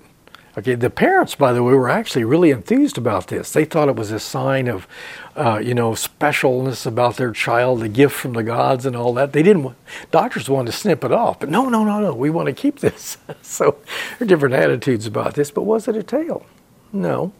Okay, 0.58 0.74
the 0.74 0.88
parents, 0.88 1.34
by 1.34 1.52
the 1.52 1.62
way, 1.62 1.74
were 1.74 1.90
actually 1.90 2.24
really 2.24 2.50
enthused 2.50 2.96
about 2.96 3.26
this. 3.26 3.52
They 3.52 3.66
thought 3.66 3.90
it 3.90 3.96
was 3.96 4.10
a 4.10 4.18
sign 4.18 4.68
of, 4.68 4.88
uh, 5.36 5.60
you 5.62 5.74
know, 5.74 5.90
specialness 5.90 6.86
about 6.86 7.16
their 7.16 7.30
child, 7.32 7.80
the 7.80 7.90
gift 7.90 8.14
from 8.16 8.32
the 8.32 8.42
gods, 8.42 8.86
and 8.86 8.96
all 8.96 9.12
that. 9.14 9.34
They 9.34 9.42
didn't. 9.42 9.76
Doctors 10.10 10.48
wanted 10.48 10.70
to 10.70 10.76
snip 10.78 11.04
it 11.04 11.12
off, 11.12 11.40
but 11.40 11.50
no, 11.50 11.68
no, 11.68 11.84
no, 11.84 12.00
no. 12.00 12.14
We 12.14 12.30
want 12.30 12.46
to 12.46 12.54
keep 12.54 12.78
this. 12.78 13.18
so 13.42 13.76
there 14.18 14.24
are 14.24 14.28
different 14.28 14.54
attitudes 14.54 15.06
about 15.06 15.34
this. 15.34 15.50
But 15.50 15.64
was 15.64 15.88
it 15.88 15.96
a 15.96 16.02
tail? 16.02 16.46
No. 16.90 17.32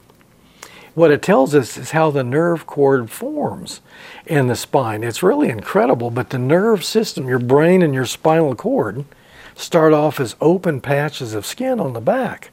What 0.93 1.11
it 1.11 1.23
tells 1.23 1.55
us 1.55 1.79
is 1.79 1.93
how 1.93 2.11
the 2.11 2.25
nerve 2.25 2.67
cord 2.67 3.11
forms 3.11 3.81
in 4.27 4.49
the 4.49 4.57
spine. 4.57 5.03
It's 5.03 5.23
really 5.23 5.49
incredible. 5.49 6.11
But 6.11 6.31
the 6.31 6.39
nerve 6.39 6.85
system, 6.85 7.29
your 7.29 7.39
brain 7.39 7.81
and 7.81 7.95
your 7.95 8.07
spinal 8.07 8.55
cord, 8.55 9.07
start 9.55 9.95
off 9.95 10.21
as 10.21 10.37
open 10.39 10.83
patches 10.83 11.33
of 11.33 11.47
skin 11.47 11.81
on 11.81 11.95
the 11.95 12.01
back 12.01 12.51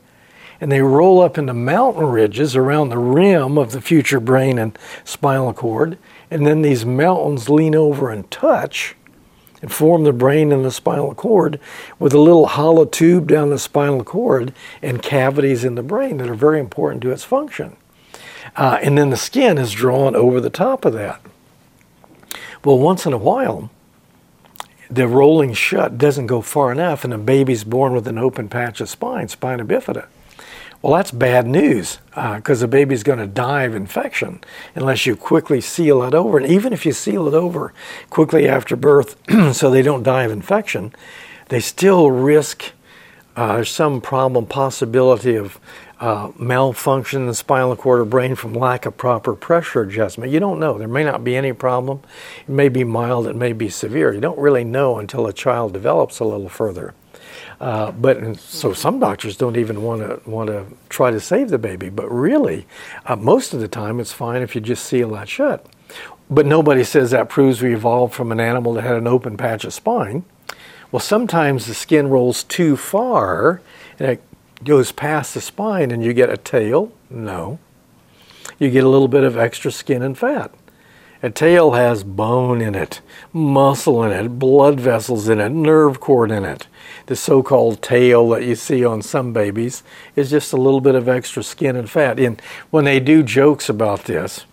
and 0.64 0.72
they 0.72 0.80
roll 0.80 1.20
up 1.20 1.38
into 1.38 1.54
mountain 1.54 2.06
ridges 2.06 2.56
around 2.56 2.88
the 2.88 2.98
rim 2.98 3.58
of 3.58 3.74
the 3.74 3.82
future 3.82 4.22
brain 4.22 4.58
and 4.58 4.80
spinal 5.04 5.54
cord. 5.54 5.98
And 6.32 6.48
then 6.48 6.62
these 6.62 6.86
mountains 6.86 7.50
lean 7.50 7.76
over 7.76 8.10
and 8.10 8.32
touch 8.32 8.96
and 9.62 9.70
form 9.70 10.06
the 10.06 10.14
brain 10.14 10.54
and 10.54 10.64
the 10.64 10.72
spinal 10.72 11.14
cord 11.16 11.60
with 12.00 12.14
a 12.14 12.18
little 12.18 12.46
hollow 12.46 12.86
tube 12.86 13.28
down 13.28 13.50
the 13.50 13.60
spinal 13.60 14.06
cord 14.06 14.54
and 14.82 15.04
cavities 15.04 15.66
in 15.66 15.76
the 15.76 15.84
brain 15.84 16.16
that 16.16 16.30
are 16.30 16.34
very 16.34 16.62
important 16.62 17.02
to 17.02 17.12
its 17.12 17.26
function. 17.26 17.76
Uh, 18.56 18.80
and 18.82 18.98
then 18.98 19.10
the 19.10 19.18
skin 19.18 19.58
is 19.58 19.74
drawn 19.74 20.16
over 20.16 20.40
the 20.40 20.50
top 20.50 20.86
of 20.86 20.94
that. 20.94 21.20
Well, 22.64 22.80
once 22.80 23.06
in 23.06 23.12
a 23.12 23.18
while, 23.18 23.70
the 24.90 25.10
rolling 25.10 25.56
shut 25.56 25.98
doesn't 25.98 26.28
go 26.28 26.40
far 26.40 26.72
enough, 26.72 27.04
and 27.04 27.14
a 27.14 27.18
baby's 27.18 27.66
born 27.66 27.92
with 27.92 28.08
an 28.08 28.18
open 28.18 28.48
patch 28.48 28.80
of 28.80 28.88
spine, 28.88 29.28
spina 29.28 29.66
bifida. 29.66 30.06
Well, 30.84 30.98
that's 30.98 31.12
bad 31.12 31.48
news 31.48 32.00
because 32.10 32.62
uh, 32.62 32.66
the 32.66 32.68
baby's 32.68 33.04
going 33.04 33.20
to 33.20 33.26
die 33.26 33.64
of 33.64 33.74
infection 33.74 34.42
unless 34.76 35.06
you 35.06 35.16
quickly 35.16 35.62
seal 35.62 36.04
it 36.04 36.14
over. 36.14 36.38
And 36.38 36.46
even 36.46 36.74
if 36.74 36.86
you 36.86 36.92
seal 36.92 37.26
it 37.26 37.34
over 37.34 37.74
quickly 38.10 38.50
after 38.50 38.76
birth 38.76 39.16
so 39.54 39.72
they 39.72 39.82
don't 39.82 40.04
die 40.04 40.24
of 40.24 40.32
infection, 40.32 40.94
they 41.48 41.62
still 41.62 42.12
risk 42.12 42.74
uh, 43.38 43.64
some 43.64 44.02
problem, 44.02 44.46
possibility 44.46 45.36
of 45.38 45.58
uh, 46.02 46.34
malfunction 46.38 47.22
in 47.22 47.28
the 47.28 47.34
spinal 47.34 47.78
cord 47.78 48.02
or 48.02 48.06
brain 48.06 48.36
from 48.36 48.54
lack 48.54 48.86
of 48.86 48.98
proper 48.98 49.36
pressure 49.36 49.84
adjustment. 49.84 50.34
You 50.34 50.42
don't 50.42 50.60
know. 50.60 50.78
There 50.78 50.90
may 50.90 51.06
not 51.06 51.24
be 51.24 51.38
any 51.38 51.54
problem. 51.54 52.02
It 52.42 52.52
may 52.52 52.68
be 52.68 52.84
mild, 52.84 53.26
it 53.28 53.38
may 53.38 53.54
be 53.54 53.70
severe. 53.70 54.14
You 54.14 54.20
don't 54.20 54.38
really 54.38 54.66
know 54.66 55.00
until 55.00 55.28
a 55.28 55.34
child 55.34 55.72
develops 55.72 56.20
a 56.20 56.26
little 56.26 56.50
further. 56.50 56.94
Uh, 57.60 57.92
but 57.92 58.38
so 58.38 58.74
some 58.74 59.00
doctors 59.00 59.38
don't 59.38 59.58
even 59.58 59.82
want 59.82 60.02
to 60.02 60.30
want 60.30 60.48
to 60.48 60.66
try 60.90 61.12
to 61.12 61.20
save 61.20 61.50
the 61.50 61.58
baby. 61.58 61.90
But 61.90 62.10
really, 62.12 62.66
uh, 63.06 63.16
most 63.16 63.54
of 63.54 63.60
the 63.60 63.68
time, 63.68 64.00
it's 64.00 64.14
fine 64.14 64.42
if 64.42 64.56
you 64.56 64.62
just 64.62 64.86
seal 64.86 65.10
that 65.12 65.30
shut. 65.30 65.66
But 66.30 66.46
nobody 66.46 66.84
says 66.84 67.12
that 67.12 67.30
proves 67.30 67.62
we 67.62 67.74
evolved 67.74 68.14
from 68.14 68.32
an 68.32 68.40
animal 68.40 68.74
that 68.74 68.84
had 68.84 68.96
an 68.96 69.08
open 69.08 69.38
patch 69.38 69.66
of 69.66 69.74
spine. 69.74 70.26
Well, 70.92 71.00
sometimes 71.00 71.66
the 71.66 71.74
skin 71.74 72.08
rolls 72.08 72.44
too 72.44 72.78
far 72.78 73.62
and 74.00 74.10
it 74.12 74.24
goes 74.64 74.92
past 74.92 75.34
the 75.34 75.42
spine, 75.42 75.92
and 75.92 76.04
you 76.04 76.14
get 76.14 76.30
a 76.30 76.38
tail. 76.38 76.92
No, 77.10 77.60
you 78.60 78.70
get 78.70 78.84
a 78.84 78.90
little 78.90 79.08
bit 79.08 79.24
of 79.24 79.38
extra 79.38 79.72
skin 79.72 80.02
and 80.02 80.18
fat. 80.18 80.52
A 81.26 81.30
tail 81.30 81.72
has 81.72 82.04
bone 82.04 82.60
in 82.60 82.76
it, 82.76 83.00
muscle 83.32 84.04
in 84.04 84.12
it, 84.12 84.38
blood 84.40 84.78
vessels 84.78 85.30
in 85.30 85.40
it, 85.40 85.52
nerve 85.52 86.02
cord 86.02 86.32
in 86.32 86.44
it. 86.44 86.68
The 87.06 87.16
so 87.16 87.42
called 87.42 87.82
tail 87.82 88.28
that 88.32 88.44
you 88.44 88.56
see 88.56 88.84
on 88.84 89.02
some 89.02 89.32
babies 89.32 89.84
is 90.18 90.30
just 90.30 90.52
a 90.52 90.58
little 90.58 90.82
bit 90.82 90.96
of 90.96 91.08
extra 91.08 91.42
skin 91.42 91.78
and 91.78 91.90
fat. 91.90 92.20
And 92.20 92.42
when 92.72 92.84
they 92.84 93.00
do 93.00 93.24
jokes 93.24 93.70
about 93.70 94.04
this, 94.04 94.44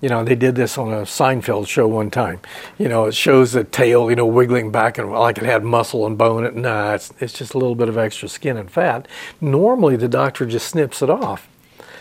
you 0.00 0.08
know, 0.08 0.24
they 0.24 0.34
did 0.34 0.56
this 0.56 0.76
on 0.76 0.92
a 0.92 1.02
Seinfeld 1.02 1.68
show 1.68 1.86
one 1.86 2.10
time. 2.10 2.40
You 2.76 2.88
know, 2.88 3.04
it 3.04 3.14
shows 3.14 3.52
the 3.52 3.62
tail, 3.62 4.10
you 4.10 4.16
know, 4.16 4.26
wiggling 4.26 4.72
back 4.72 4.98
and 4.98 5.12
like 5.12 5.38
it 5.38 5.44
had 5.44 5.62
muscle 5.62 6.06
and 6.06 6.18
bone. 6.18 6.44
It 6.44 6.56
nah, 6.56 6.94
it's, 6.94 7.12
it's 7.20 7.34
just 7.34 7.54
a 7.54 7.58
little 7.58 7.76
bit 7.76 7.88
of 7.88 7.96
extra 7.96 8.28
skin 8.28 8.56
and 8.56 8.68
fat. 8.68 9.06
Normally, 9.40 9.94
the 9.94 10.08
doctor 10.08 10.44
just 10.44 10.66
snips 10.66 11.02
it 11.02 11.10
off 11.10 11.49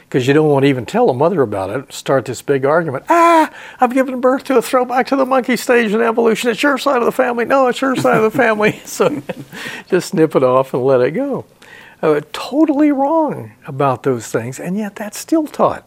because 0.09 0.27
you 0.27 0.33
don't 0.33 0.49
want 0.49 0.63
to 0.63 0.69
even 0.69 0.87
tell 0.87 1.11
a 1.11 1.13
mother 1.13 1.43
about 1.43 1.69
it. 1.69 1.93
Start 1.93 2.25
this 2.25 2.41
big 2.41 2.65
argument. 2.65 3.05
Ah, 3.09 3.53
I've 3.79 3.93
given 3.93 4.19
birth 4.19 4.43
to 4.45 4.57
a 4.57 4.61
throwback 4.61 5.05
to 5.07 5.15
the 5.15 5.25
monkey 5.25 5.55
stage 5.55 5.93
in 5.93 6.01
evolution. 6.01 6.49
It's 6.49 6.63
your 6.63 6.79
side 6.79 6.97
of 6.97 7.05
the 7.05 7.11
family. 7.11 7.45
No, 7.45 7.67
it's 7.67 7.79
your 7.79 7.95
side 7.95 8.17
of 8.17 8.31
the 8.31 8.35
family. 8.35 8.81
so 8.85 9.21
just 9.87 10.09
snip 10.09 10.35
it 10.35 10.41
off 10.41 10.73
and 10.73 10.83
let 10.83 11.01
it 11.01 11.11
go. 11.11 11.45
Uh, 12.01 12.21
totally 12.33 12.91
wrong 12.91 13.51
about 13.67 14.01
those 14.01 14.31
things, 14.31 14.59
and 14.59 14.75
yet 14.75 14.95
that's 14.95 15.19
still 15.19 15.45
taught. 15.45 15.85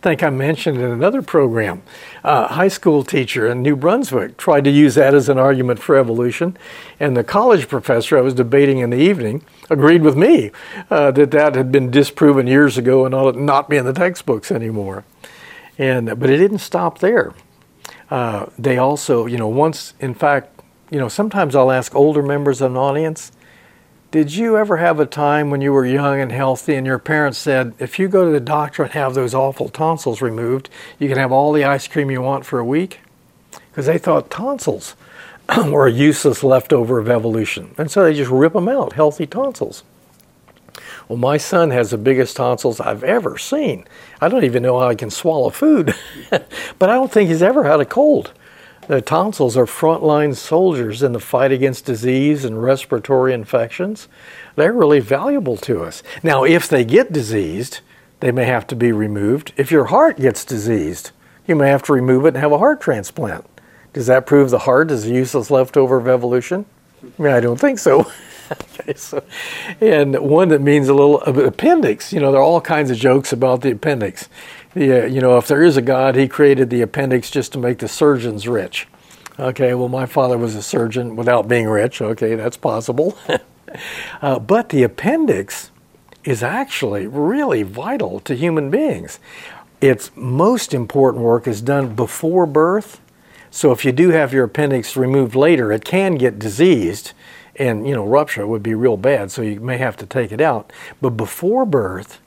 Think 0.00 0.22
I 0.22 0.30
mentioned 0.30 0.78
in 0.78 0.90
another 0.90 1.22
program, 1.22 1.82
a 2.24 2.48
high 2.48 2.68
school 2.68 3.04
teacher 3.04 3.46
in 3.46 3.62
New 3.62 3.76
Brunswick 3.76 4.36
tried 4.36 4.64
to 4.64 4.70
use 4.70 4.94
that 4.96 5.14
as 5.14 5.28
an 5.28 5.38
argument 5.38 5.78
for 5.80 5.96
evolution, 5.96 6.56
and 6.98 7.16
the 7.16 7.24
college 7.24 7.68
professor 7.68 8.18
I 8.18 8.20
was 8.20 8.34
debating 8.34 8.78
in 8.78 8.90
the 8.90 8.96
evening 8.96 9.44
agreed 9.70 10.02
with 10.02 10.16
me 10.16 10.50
uh, 10.90 11.10
that 11.12 11.30
that 11.30 11.54
had 11.54 11.70
been 11.70 11.90
disproven 11.90 12.46
years 12.46 12.76
ago 12.78 13.06
and 13.06 13.14
ought 13.14 13.36
not 13.36 13.68
be 13.68 13.76
in 13.76 13.84
the 13.84 13.92
textbooks 13.92 14.50
anymore. 14.50 15.04
And 15.78 16.18
but 16.18 16.30
it 16.30 16.36
didn't 16.38 16.58
stop 16.58 16.98
there. 16.98 17.32
Uh, 18.10 18.46
they 18.58 18.78
also, 18.78 19.26
you 19.26 19.38
know, 19.38 19.48
once 19.48 19.94
in 20.00 20.14
fact, 20.14 20.60
you 20.90 20.98
know, 20.98 21.08
sometimes 21.08 21.56
I'll 21.56 21.70
ask 21.70 21.94
older 21.94 22.22
members 22.22 22.60
of 22.60 22.72
an 22.72 22.76
audience 22.76 23.32
did 24.12 24.34
you 24.34 24.58
ever 24.58 24.76
have 24.76 25.00
a 25.00 25.06
time 25.06 25.48
when 25.48 25.62
you 25.62 25.72
were 25.72 25.86
young 25.86 26.20
and 26.20 26.30
healthy 26.30 26.74
and 26.74 26.86
your 26.86 26.98
parents 26.98 27.38
said, 27.38 27.72
if 27.78 27.98
you 27.98 28.08
go 28.08 28.26
to 28.26 28.30
the 28.30 28.40
doctor 28.40 28.82
and 28.82 28.92
have 28.92 29.14
those 29.14 29.32
awful 29.32 29.70
tonsils 29.70 30.20
removed, 30.20 30.68
you 30.98 31.08
can 31.08 31.16
have 31.16 31.32
all 31.32 31.50
the 31.50 31.64
ice 31.64 31.88
cream 31.88 32.10
you 32.10 32.20
want 32.20 32.44
for 32.44 32.58
a 32.58 32.64
week? 32.64 33.00
Because 33.70 33.86
they 33.86 33.96
thought 33.96 34.30
tonsils 34.30 34.96
were 35.66 35.86
a 35.86 35.90
useless 35.90 36.44
leftover 36.44 36.98
of 36.98 37.08
evolution. 37.08 37.74
And 37.78 37.90
so 37.90 38.04
they 38.04 38.12
just 38.12 38.30
rip 38.30 38.52
them 38.52 38.68
out, 38.68 38.92
healthy 38.92 39.26
tonsils. 39.26 39.82
Well, 41.08 41.16
my 41.16 41.38
son 41.38 41.70
has 41.70 41.90
the 41.90 41.96
biggest 41.96 42.36
tonsils 42.36 42.80
I've 42.80 43.02
ever 43.02 43.38
seen. 43.38 43.86
I 44.20 44.28
don't 44.28 44.44
even 44.44 44.62
know 44.62 44.78
how 44.78 44.90
he 44.90 44.96
can 44.96 45.10
swallow 45.10 45.48
food, 45.48 45.94
but 46.30 46.90
I 46.90 46.94
don't 46.94 47.10
think 47.10 47.30
he's 47.30 47.42
ever 47.42 47.64
had 47.64 47.80
a 47.80 47.86
cold. 47.86 48.32
The 48.88 49.00
tonsils 49.00 49.56
are 49.56 49.64
frontline 49.64 50.34
soldiers 50.34 51.04
in 51.04 51.12
the 51.12 51.20
fight 51.20 51.52
against 51.52 51.84
disease 51.84 52.44
and 52.44 52.60
respiratory 52.60 53.32
infections. 53.32 54.08
They're 54.56 54.72
really 54.72 54.98
valuable 54.98 55.56
to 55.58 55.82
us. 55.84 56.02
Now, 56.22 56.42
if 56.42 56.68
they 56.68 56.84
get 56.84 57.12
diseased, 57.12 57.78
they 58.18 58.32
may 58.32 58.44
have 58.44 58.66
to 58.68 58.76
be 58.76 58.90
removed. 58.90 59.52
If 59.56 59.70
your 59.70 59.86
heart 59.86 60.18
gets 60.18 60.44
diseased, 60.44 61.12
you 61.46 61.54
may 61.54 61.68
have 61.68 61.84
to 61.84 61.92
remove 61.92 62.24
it 62.24 62.28
and 62.28 62.38
have 62.38 62.50
a 62.50 62.58
heart 62.58 62.80
transplant. 62.80 63.44
Does 63.92 64.06
that 64.06 64.26
prove 64.26 64.50
the 64.50 64.60
heart 64.60 64.90
is 64.90 65.06
a 65.06 65.10
useless 65.10 65.50
leftover 65.50 65.98
of 65.98 66.08
evolution? 66.08 66.66
I, 67.02 67.22
mean, 67.22 67.32
I 67.32 67.40
don't 67.40 67.60
think 67.60 67.78
so. 67.78 68.10
okay, 68.52 68.94
so, 68.94 69.22
and 69.80 70.18
one 70.18 70.48
that 70.48 70.60
means 70.60 70.88
a 70.88 70.94
little 70.94 71.22
uh, 71.26 71.32
appendix. 71.44 72.12
You 72.12 72.20
know, 72.20 72.32
there 72.32 72.40
are 72.40 72.44
all 72.44 72.60
kinds 72.60 72.90
of 72.90 72.96
jokes 72.96 73.32
about 73.32 73.60
the 73.60 73.72
appendix 73.72 74.28
uh, 74.74 75.06
you 75.06 75.20
know, 75.20 75.38
if 75.38 75.46
there 75.46 75.62
is 75.62 75.76
a 75.76 75.82
God, 75.82 76.14
he 76.14 76.28
created 76.28 76.70
the 76.70 76.82
appendix 76.82 77.30
just 77.30 77.52
to 77.52 77.58
make 77.58 77.78
the 77.78 77.88
surgeons 77.88 78.48
rich. 78.48 78.88
Okay, 79.38 79.74
well, 79.74 79.88
my 79.88 80.06
father 80.06 80.36
was 80.36 80.54
a 80.54 80.62
surgeon 80.62 81.16
without 81.16 81.48
being 81.48 81.66
rich. 81.66 82.00
Okay, 82.00 82.34
that's 82.34 82.56
possible. 82.56 83.16
uh, 84.22 84.38
but 84.38 84.68
the 84.68 84.82
appendix 84.82 85.70
is 86.24 86.42
actually 86.42 87.06
really 87.06 87.62
vital 87.62 88.20
to 88.20 88.34
human 88.34 88.70
beings. 88.70 89.18
Its 89.80 90.10
most 90.14 90.72
important 90.72 91.24
work 91.24 91.48
is 91.48 91.60
done 91.60 91.94
before 91.94 92.46
birth. 92.46 93.00
So 93.50 93.72
if 93.72 93.84
you 93.84 93.92
do 93.92 94.10
have 94.10 94.32
your 94.32 94.44
appendix 94.44 94.96
removed 94.96 95.34
later, 95.34 95.72
it 95.72 95.84
can 95.84 96.14
get 96.14 96.38
diseased 96.38 97.12
and, 97.56 97.86
you 97.86 97.94
know, 97.94 98.06
rupture 98.06 98.46
would 98.46 98.62
be 98.62 98.74
real 98.74 98.96
bad. 98.96 99.30
So 99.30 99.42
you 99.42 99.60
may 99.60 99.76
have 99.78 99.96
to 99.98 100.06
take 100.06 100.32
it 100.32 100.40
out. 100.40 100.72
But 101.00 101.10
before 101.10 101.66
birth, 101.66 102.20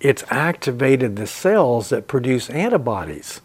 it's 0.00 0.24
activated 0.30 1.16
the 1.16 1.26
cells 1.26 1.88
that 1.88 2.06
produce 2.06 2.50
antibodies. 2.50 3.40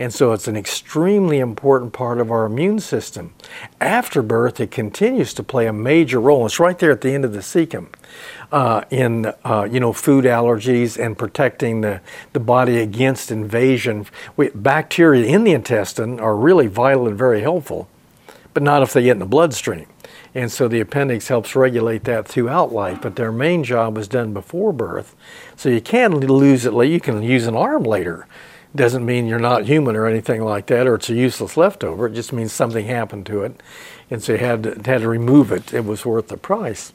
And 0.00 0.14
so 0.14 0.32
it's 0.32 0.46
an 0.46 0.56
extremely 0.56 1.40
important 1.40 1.92
part 1.92 2.20
of 2.20 2.30
our 2.30 2.46
immune 2.46 2.78
system. 2.78 3.34
After 3.80 4.22
birth, 4.22 4.60
it 4.60 4.70
continues 4.70 5.34
to 5.34 5.42
play 5.42 5.66
a 5.66 5.72
major 5.72 6.20
role. 6.20 6.46
It's 6.46 6.60
right 6.60 6.78
there 6.78 6.92
at 6.92 7.00
the 7.00 7.12
end 7.12 7.24
of 7.24 7.32
the 7.32 7.40
cecum 7.40 7.88
uh, 8.52 8.84
in 8.90 9.32
uh, 9.44 9.68
you 9.68 9.80
know 9.80 9.92
food 9.92 10.24
allergies 10.24 11.04
and 11.04 11.18
protecting 11.18 11.80
the, 11.80 12.00
the 12.32 12.38
body 12.38 12.78
against 12.78 13.32
invasion. 13.32 14.06
We, 14.36 14.50
bacteria 14.50 15.26
in 15.26 15.42
the 15.42 15.52
intestine 15.52 16.20
are 16.20 16.36
really 16.36 16.68
vital 16.68 17.08
and 17.08 17.18
very 17.18 17.40
helpful, 17.40 17.88
but 18.54 18.62
not 18.62 18.82
if 18.82 18.92
they 18.92 19.02
get 19.02 19.12
in 19.12 19.18
the 19.18 19.26
bloodstream. 19.26 19.86
And 20.34 20.52
so 20.52 20.68
the 20.68 20.80
appendix 20.80 21.28
helps 21.28 21.56
regulate 21.56 22.04
that 22.04 22.28
throughout 22.28 22.72
life, 22.72 23.00
but 23.02 23.16
their 23.16 23.32
main 23.32 23.64
job 23.64 23.96
is 23.98 24.08
done 24.08 24.32
before 24.32 24.72
birth. 24.72 25.16
So 25.56 25.68
you 25.68 25.80
can 25.80 26.20
lose 26.20 26.66
it, 26.66 26.74
you 26.74 27.00
can 27.00 27.22
use 27.22 27.46
an 27.46 27.56
arm 27.56 27.84
later. 27.84 28.26
Doesn't 28.74 29.06
mean 29.06 29.26
you're 29.26 29.38
not 29.38 29.64
human 29.64 29.96
or 29.96 30.06
anything 30.06 30.42
like 30.42 30.66
that, 30.66 30.86
or 30.86 30.96
it's 30.96 31.08
a 31.08 31.14
useless 31.14 31.56
leftover. 31.56 32.06
It 32.06 32.12
just 32.12 32.32
means 32.32 32.52
something 32.52 32.86
happened 32.86 33.24
to 33.26 33.42
it. 33.42 33.62
And 34.10 34.22
so 34.22 34.32
you 34.32 34.38
had 34.38 34.62
to, 34.64 34.70
had 34.84 35.00
to 35.00 35.08
remove 35.08 35.50
it. 35.50 35.72
It 35.72 35.86
was 35.86 36.04
worth 36.04 36.28
the 36.28 36.36
price. 36.36 36.92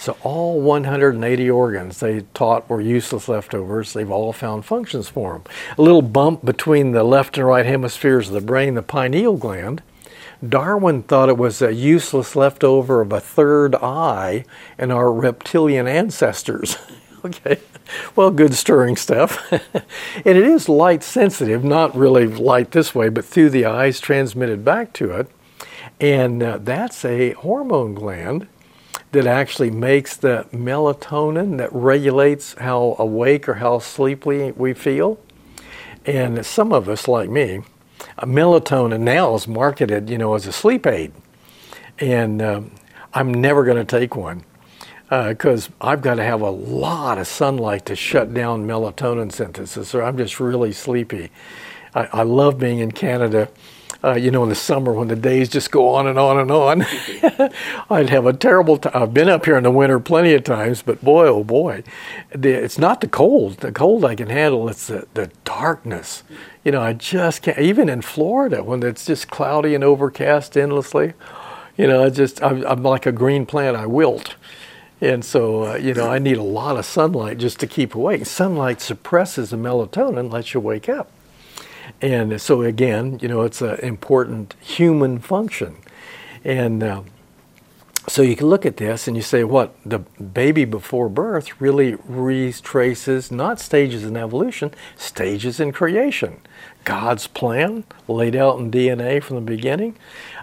So 0.00 0.16
all 0.22 0.60
180 0.62 1.50
organs 1.50 2.00
they 2.00 2.22
taught 2.32 2.70
were 2.70 2.80
useless 2.80 3.28
leftovers. 3.28 3.92
They've 3.92 4.10
all 4.10 4.32
found 4.32 4.64
functions 4.64 5.10
for 5.10 5.34
them. 5.34 5.42
A 5.76 5.82
little 5.82 6.00
bump 6.00 6.42
between 6.42 6.92
the 6.92 7.04
left 7.04 7.36
and 7.36 7.46
right 7.46 7.66
hemispheres 7.66 8.28
of 8.28 8.34
the 8.34 8.40
brain, 8.40 8.76
the 8.76 8.82
pineal 8.82 9.36
gland, 9.36 9.82
Darwin 10.46 11.02
thought 11.02 11.28
it 11.28 11.36
was 11.36 11.60
a 11.60 11.74
useless 11.74 12.34
leftover 12.34 13.02
of 13.02 13.12
a 13.12 13.20
third 13.20 13.74
eye 13.74 14.44
in 14.78 14.90
our 14.90 15.12
reptilian 15.12 15.86
ancestors. 15.86 16.78
okay, 17.24 17.58
well, 18.16 18.30
good 18.30 18.54
stirring 18.54 18.96
stuff. 18.96 19.52
and 19.52 19.62
it 20.24 20.36
is 20.36 20.68
light 20.68 21.02
sensitive, 21.02 21.62
not 21.62 21.94
really 21.94 22.26
light 22.26 22.70
this 22.70 22.94
way, 22.94 23.10
but 23.10 23.24
through 23.24 23.50
the 23.50 23.66
eyes 23.66 24.00
transmitted 24.00 24.64
back 24.64 24.94
to 24.94 25.10
it. 25.10 25.30
And 26.00 26.42
uh, 26.42 26.58
that's 26.58 27.04
a 27.04 27.32
hormone 27.32 27.94
gland 27.94 28.48
that 29.12 29.26
actually 29.26 29.70
makes 29.70 30.16
the 30.16 30.46
melatonin 30.52 31.58
that 31.58 31.72
regulates 31.72 32.54
how 32.54 32.96
awake 32.98 33.48
or 33.48 33.54
how 33.54 33.80
sleepy 33.80 34.52
we 34.52 34.72
feel. 34.72 35.18
And 36.06 36.46
some 36.46 36.72
of 36.72 36.88
us, 36.88 37.06
like 37.06 37.28
me, 37.28 37.62
melatonin 38.26 39.00
now 39.00 39.34
is 39.34 39.48
marketed, 39.48 40.10
you 40.10 40.18
know, 40.18 40.34
as 40.34 40.46
a 40.46 40.52
sleep 40.52 40.86
aid, 40.86 41.12
and 41.98 42.42
um, 42.42 42.70
I'm 43.14 43.32
never 43.32 43.64
going 43.64 43.76
to 43.78 43.84
take 43.84 44.16
one 44.16 44.44
because 45.10 45.68
uh, 45.68 45.72
I've 45.80 46.02
got 46.02 46.14
to 46.16 46.24
have 46.24 46.40
a 46.40 46.50
lot 46.50 47.18
of 47.18 47.26
sunlight 47.26 47.86
to 47.86 47.96
shut 47.96 48.32
down 48.32 48.66
melatonin 48.66 49.32
synthesis, 49.32 49.94
or 49.94 50.02
I'm 50.02 50.16
just 50.16 50.38
really 50.38 50.72
sleepy. 50.72 51.30
I, 51.94 52.08
I 52.12 52.22
love 52.22 52.58
being 52.58 52.78
in 52.78 52.92
Canada. 52.92 53.48
Uh, 54.02 54.14
you 54.14 54.30
know, 54.30 54.42
in 54.44 54.48
the 54.48 54.54
summer 54.54 54.94
when 54.94 55.08
the 55.08 55.16
days 55.16 55.50
just 55.50 55.70
go 55.70 55.90
on 55.90 56.06
and 56.06 56.18
on 56.18 56.38
and 56.38 56.50
on, 56.50 56.82
I'd 57.90 58.08
have 58.08 58.24
a 58.24 58.32
terrible 58.32 58.78
time. 58.78 58.92
I've 58.94 59.12
been 59.12 59.28
up 59.28 59.44
here 59.44 59.58
in 59.58 59.64
the 59.64 59.70
winter 59.70 60.00
plenty 60.00 60.32
of 60.32 60.42
times, 60.42 60.80
but 60.80 61.04
boy, 61.04 61.26
oh 61.26 61.44
boy, 61.44 61.82
the, 62.34 62.50
it's 62.50 62.78
not 62.78 63.02
the 63.02 63.08
cold. 63.08 63.58
The 63.58 63.72
cold 63.72 64.06
I 64.06 64.14
can 64.14 64.28
handle. 64.28 64.70
It's 64.70 64.86
the, 64.86 65.06
the 65.12 65.30
darkness 65.44 66.22
you 66.64 66.72
know, 66.72 66.80
I 66.82 66.92
just 66.92 67.42
can't. 67.42 67.58
Even 67.58 67.88
in 67.88 68.02
Florida, 68.02 68.62
when 68.62 68.82
it's 68.82 69.06
just 69.06 69.30
cloudy 69.30 69.74
and 69.74 69.82
overcast 69.82 70.56
endlessly, 70.56 71.14
you 71.76 71.86
know, 71.86 72.04
I 72.04 72.10
just 72.10 72.42
I'm, 72.42 72.64
I'm 72.66 72.82
like 72.82 73.06
a 73.06 73.12
green 73.12 73.46
plant. 73.46 73.76
I 73.76 73.86
wilt, 73.86 74.36
and 75.00 75.24
so 75.24 75.72
uh, 75.72 75.74
you 75.76 75.94
know, 75.94 76.10
I 76.10 76.18
need 76.18 76.36
a 76.36 76.42
lot 76.42 76.76
of 76.76 76.84
sunlight 76.84 77.38
just 77.38 77.60
to 77.60 77.66
keep 77.66 77.94
awake. 77.94 78.26
Sunlight 78.26 78.80
suppresses 78.80 79.50
the 79.50 79.56
melatonin, 79.56 80.30
lets 80.30 80.52
you 80.52 80.60
wake 80.60 80.88
up, 80.88 81.10
and 82.02 82.40
so 82.40 82.62
again, 82.62 83.18
you 83.22 83.28
know, 83.28 83.42
it's 83.42 83.62
an 83.62 83.78
important 83.80 84.54
human 84.60 85.18
function, 85.18 85.76
and. 86.44 86.82
Uh, 86.82 87.02
so 88.10 88.22
you 88.22 88.34
can 88.34 88.48
look 88.48 88.66
at 88.66 88.76
this 88.76 89.06
and 89.06 89.16
you 89.16 89.22
say, 89.22 89.44
what 89.44 89.72
the 89.86 90.00
baby 90.00 90.64
before 90.64 91.08
birth 91.08 91.60
really 91.60 91.94
retraces 92.08 93.30
not 93.30 93.60
stages 93.60 94.02
in 94.02 94.16
evolution, 94.16 94.74
stages 94.96 95.60
in 95.60 95.70
creation. 95.70 96.40
God's 96.84 97.28
plan 97.28 97.84
laid 98.08 98.34
out 98.34 98.58
in 98.58 98.68
DNA 98.68 99.22
from 99.22 99.36
the 99.36 99.42
beginning, 99.42 99.94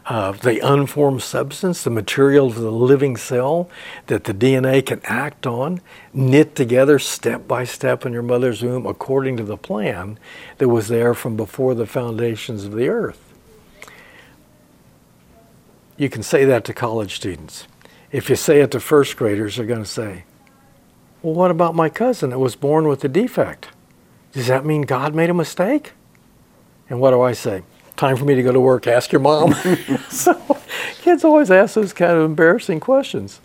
uh, 0.05 0.31
the 0.31 0.65
unformed 0.65 1.21
substance, 1.21 1.83
the 1.83 1.89
material 1.89 2.47
of 2.47 2.55
the 2.55 2.71
living 2.71 3.17
cell 3.17 3.69
that 4.05 4.23
the 4.23 4.33
DNA 4.33 4.85
can 4.85 5.01
act 5.03 5.45
on, 5.45 5.81
knit 6.13 6.55
together 6.55 6.97
step 6.97 7.49
by 7.49 7.65
step 7.65 8.05
in 8.05 8.13
your 8.13 8.21
mother's 8.21 8.63
womb 8.63 8.85
according 8.85 9.35
to 9.35 9.43
the 9.43 9.57
plan 9.57 10.17
that 10.59 10.69
was 10.69 10.87
there 10.87 11.13
from 11.13 11.35
before 11.35 11.75
the 11.75 11.85
foundations 11.85 12.63
of 12.63 12.71
the 12.71 12.87
earth. 12.87 13.26
You 15.97 16.09
can 16.09 16.23
say 16.23 16.45
that 16.45 16.63
to 16.65 16.73
college 16.73 17.15
students. 17.15 17.67
If 18.11 18.29
you 18.29 18.35
say 18.35 18.61
it 18.61 18.71
to 18.71 18.79
first 18.79 19.17
graders, 19.17 19.57
they're 19.57 19.65
going 19.65 19.83
to 19.83 19.85
say, 19.85 20.23
Well, 21.21 21.33
what 21.33 21.51
about 21.51 21.75
my 21.75 21.89
cousin 21.89 22.29
that 22.29 22.39
was 22.39 22.55
born 22.55 22.87
with 22.87 23.03
a 23.03 23.07
defect? 23.07 23.69
Does 24.31 24.47
that 24.47 24.65
mean 24.65 24.83
God 24.83 25.15
made 25.15 25.29
a 25.29 25.33
mistake? 25.33 25.93
And 26.89 26.99
what 26.99 27.11
do 27.11 27.21
I 27.21 27.33
say? 27.33 27.63
Time 27.95 28.15
for 28.15 28.25
me 28.25 28.35
to 28.35 28.43
go 28.43 28.51
to 28.51 28.59
work, 28.59 28.85
ask 28.85 29.11
your 29.11 29.21
mom. 29.21 29.53
so 30.09 30.39
kids 31.01 31.23
always 31.23 31.49
ask 31.49 31.73
those 31.73 31.93
kind 31.93 32.11
of 32.11 32.23
embarrassing 32.23 32.79
questions. 32.79 33.41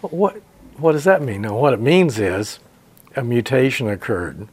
What, 0.00 0.40
what 0.76 0.92
does 0.92 1.04
that 1.04 1.22
mean? 1.22 1.42
Now, 1.42 1.58
what 1.58 1.72
it 1.72 1.80
means 1.80 2.18
is 2.18 2.60
a 3.16 3.24
mutation 3.24 3.88
occurred 3.88 4.46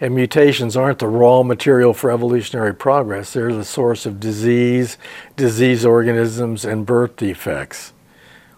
And 0.00 0.14
mutations 0.14 0.76
aren't 0.76 0.98
the 0.98 1.08
raw 1.08 1.42
material 1.42 1.94
for 1.94 2.10
evolutionary 2.10 2.74
progress, 2.74 3.32
they're 3.32 3.52
the 3.52 3.64
source 3.64 4.06
of 4.06 4.20
disease, 4.20 4.98
disease 5.36 5.86
organisms, 5.86 6.64
and 6.64 6.84
birth 6.84 7.16
defects. 7.16 7.92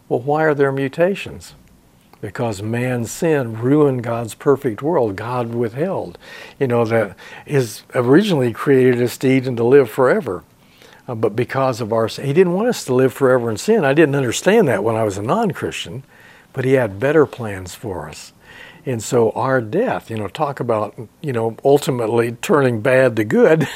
Well, 0.09 0.21
why 0.21 0.45
are 0.45 0.55
there 0.55 0.73
mutations? 0.73 1.55
Because 2.21 2.63
man's 2.63 3.11
sin 3.11 3.59
ruined 3.61 4.03
God's 4.03 4.35
perfect 4.35 4.83
world. 4.83 5.17
God 5.17 5.55
withheld. 5.55 6.17
You 6.59 6.69
know, 6.69 6.85
that 6.87 7.17
is 7.45 7.83
originally 7.95 8.53
created 8.53 9.03
us 9.03 9.19
to 9.19 9.29
eat 9.29 9.47
and 9.47 9.57
to 9.57 9.65
live 9.65 9.91
forever. 9.91 10.43
Uh, 11.09 11.15
but 11.15 11.37
because 11.37 11.81
of 11.81 11.93
our 11.93 12.09
sin, 12.09 12.27
He 12.27 12.33
didn't 12.33 12.55
want 12.55 12.69
us 12.69 12.85
to 12.87 12.95
live 12.95 13.13
forever 13.13 13.51
in 13.51 13.57
sin. 13.57 13.85
I 13.85 13.95
didn't 13.95 14.15
understand 14.15 14.67
that 14.69 14.83
when 14.83 14.97
I 14.97 15.05
was 15.05 15.19
a 15.19 15.23
non 15.23 15.51
Christian, 15.51 16.03
but 16.53 16.65
He 16.65 16.73
had 16.73 16.99
better 16.99 17.27
plans 17.27 17.75
for 17.75 18.09
us. 18.09 18.33
And 18.87 19.03
so 19.03 19.33
our 19.33 19.61
death, 19.61 20.11
you 20.11 20.17
know, 20.17 20.29
talk 20.29 20.61
about, 20.61 20.97
you 21.21 21.33
know, 21.33 21.57
ultimately 21.65 22.33
turning 22.41 22.81
bad 22.81 23.17
to 23.17 23.25
good, 23.25 23.69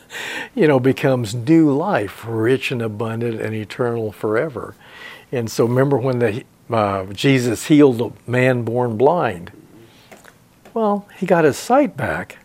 you 0.54 0.66
know, 0.66 0.80
becomes 0.80 1.34
new 1.34 1.70
life, 1.70 2.24
rich 2.26 2.72
and 2.72 2.80
abundant 2.80 3.42
and 3.42 3.54
eternal 3.54 4.10
forever. 4.10 4.74
And 5.30 5.50
so 5.50 5.66
remember 5.66 5.98
when 5.98 6.18
the, 6.18 6.44
uh, 6.70 7.04
Jesus 7.12 7.66
healed 7.66 8.00
a 8.00 8.30
man 8.30 8.62
born 8.62 8.96
blind? 8.96 9.52
Well, 10.72 11.06
he 11.18 11.26
got 11.26 11.44
his 11.44 11.58
sight 11.58 11.94
back. 11.94 12.38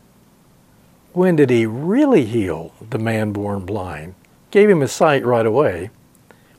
When 1.13 1.37
did 1.37 1.49
he 1.49 1.65
really 1.65 2.25
heal 2.25 2.73
the 2.89 2.99
man 2.99 3.31
born 3.31 3.65
blind? 3.65 4.15
Gave 4.51 4.69
him 4.69 4.81
his 4.81 4.91
sight 4.91 5.25
right 5.25 5.45
away, 5.45 5.89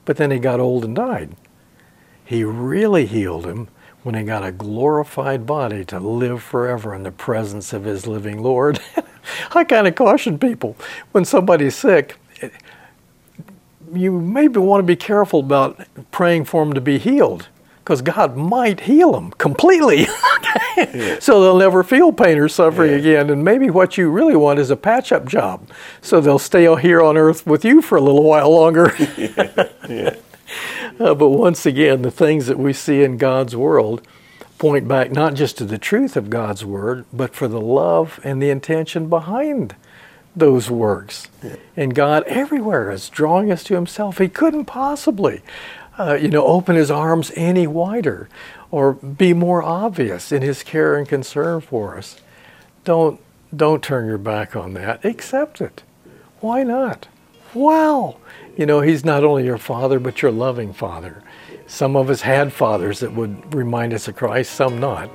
but 0.06 0.16
then 0.16 0.30
he 0.30 0.38
got 0.38 0.58
old 0.58 0.86
and 0.86 0.96
died. 0.96 1.36
He 2.24 2.44
really 2.44 3.04
healed 3.04 3.44
him 3.44 3.68
when 4.02 4.14
he 4.14 4.22
got 4.22 4.44
a 4.44 4.52
glorified 4.52 5.46
body 5.46 5.84
to 5.84 6.00
live 6.00 6.42
forever 6.42 6.94
in 6.94 7.02
the 7.02 7.12
presence 7.12 7.72
of 7.72 7.84
his 7.84 8.06
living 8.06 8.42
Lord. 8.42 8.80
I 9.52 9.64
kind 9.64 9.86
of 9.86 9.94
caution 9.94 10.38
people 10.38 10.76
when 11.12 11.24
somebody's 11.24 11.76
sick, 11.76 12.16
you 13.92 14.20
maybe 14.20 14.58
want 14.58 14.80
to 14.80 14.86
be 14.86 14.96
careful 14.96 15.40
about 15.40 15.86
praying 16.10 16.44
for 16.44 16.64
them 16.64 16.74
to 16.74 16.80
be 16.80 16.98
healed 16.98 17.48
because 17.90 18.02
God 18.02 18.36
might 18.36 18.80
heal 18.80 19.12
them 19.12 19.32
completely. 19.32 20.06
yeah. 20.76 21.18
So 21.18 21.42
they'll 21.42 21.58
never 21.58 21.82
feel 21.82 22.12
pain 22.12 22.38
or 22.38 22.48
suffering 22.48 22.92
yeah. 22.92 22.98
again. 22.98 23.30
And 23.30 23.44
maybe 23.44 23.68
what 23.68 23.98
you 23.98 24.10
really 24.10 24.36
want 24.36 24.58
is 24.58 24.70
a 24.70 24.76
patch 24.76 25.12
up 25.12 25.26
job. 25.26 25.68
So 26.00 26.20
they'll 26.20 26.38
stay 26.38 26.72
here 26.80 27.02
on 27.02 27.16
earth 27.16 27.46
with 27.46 27.64
you 27.64 27.82
for 27.82 27.96
a 27.96 28.00
little 28.00 28.22
while 28.22 28.50
longer. 28.50 28.94
yeah. 29.88 30.14
Uh, 30.98 31.14
but 31.14 31.30
once 31.30 31.64
again, 31.64 32.02
the 32.02 32.10
things 32.10 32.46
that 32.46 32.58
we 32.58 32.74
see 32.74 33.02
in 33.02 33.16
God's 33.16 33.56
world 33.56 34.06
point 34.58 34.86
back 34.86 35.10
not 35.10 35.32
just 35.32 35.56
to 35.56 35.64
the 35.64 35.78
truth 35.78 36.14
of 36.14 36.28
God's 36.28 36.62
word, 36.62 37.06
but 37.10 37.34
for 37.34 37.48
the 37.48 37.60
love 37.60 38.20
and 38.22 38.42
the 38.42 38.50
intention 38.50 39.08
behind 39.08 39.74
those 40.36 40.70
works. 40.70 41.28
Yeah. 41.42 41.56
And 41.76 41.94
God 41.94 42.24
everywhere 42.24 42.90
is 42.90 43.08
drawing 43.08 43.50
us 43.50 43.64
to 43.64 43.74
Himself. 43.74 44.18
He 44.18 44.28
couldn't 44.28 44.66
possibly, 44.66 45.40
uh, 45.98 46.18
you 46.20 46.28
know, 46.28 46.44
open 46.46 46.76
His 46.76 46.90
arms 46.90 47.32
any 47.34 47.66
wider 47.66 48.28
or 48.70 48.92
be 48.92 49.32
more 49.32 49.62
obvious 49.62 50.30
in 50.30 50.42
His 50.42 50.62
care 50.62 50.96
and 50.96 51.08
concern 51.08 51.62
for 51.62 51.96
us. 51.96 52.20
Don't 52.84 53.20
don't 53.54 53.82
turn 53.82 54.06
your 54.06 54.18
back 54.18 54.54
on 54.54 54.74
that. 54.74 55.04
Accept 55.04 55.60
it. 55.60 55.82
Why 56.40 56.62
not? 56.62 57.08
Wow, 57.54 58.16
you 58.56 58.66
know, 58.66 58.80
He's 58.80 59.04
not 59.04 59.24
only 59.24 59.44
your 59.44 59.58
Father, 59.58 59.98
but 59.98 60.22
your 60.22 60.30
loving 60.30 60.72
Father. 60.72 61.22
Some 61.66 61.96
of 61.96 62.10
us 62.10 62.20
had 62.20 62.52
fathers 62.52 63.00
that 63.00 63.14
would 63.14 63.54
remind 63.54 63.92
us 63.92 64.08
of 64.08 64.16
Christ, 64.16 64.52
some 64.52 64.78
not. 64.80 65.10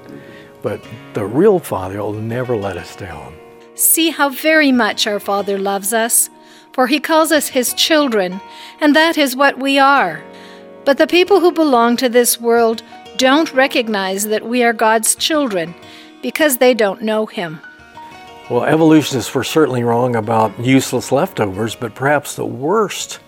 But 0.62 0.82
the 1.14 1.26
real 1.26 1.60
Father 1.60 2.00
will 2.00 2.14
never 2.14 2.56
let 2.56 2.76
us 2.78 2.96
down. 2.96 3.36
See 3.76 4.10
how 4.10 4.30
very 4.30 4.72
much 4.72 5.06
our 5.06 5.20
Father 5.20 5.58
loves 5.58 5.94
us, 5.94 6.30
for 6.74 6.88
He 6.88 7.00
calls 7.00 7.32
us 7.32 7.50
His 7.50 7.74
children, 7.74 8.42
and 8.80 8.96
that 8.96 9.18
is 9.18 9.36
what 9.36 9.60
we 9.60 9.78
are. 9.78 10.24
But 10.86 10.98
the 10.98 11.08
people 11.08 11.40
who 11.40 11.52
belong 11.52 11.98
to 11.98 12.10
this 12.10 12.40
world 12.40 12.84
don't 13.18 13.54
recognize 13.54 14.28
that 14.28 14.46
we 14.46 14.64
are 14.64 14.74
God's 14.74 15.16
children 15.16 15.74
because 16.22 16.58
they 16.58 16.74
don't 16.74 17.02
know 17.02 17.26
Him. 17.26 17.60
Well, 18.48 18.64
evolutionists 18.64 19.34
were 19.34 19.44
certainly 19.44 19.84
wrong 19.84 20.16
about 20.16 20.64
useless 20.64 21.12
leftovers, 21.12 21.74
but 21.74 21.96
perhaps 21.96 22.36
the 22.36 22.46
worst 22.46 23.20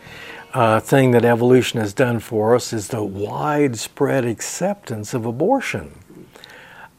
uh, 0.53 0.79
thing 0.79 1.09
that 1.09 1.25
evolution 1.25 1.79
has 1.79 1.91
done 1.91 2.19
for 2.19 2.53
us 2.53 2.71
is 2.71 2.89
the 2.89 3.03
widespread 3.03 4.25
acceptance 4.25 5.15
of 5.15 5.25
abortion. 5.25 5.97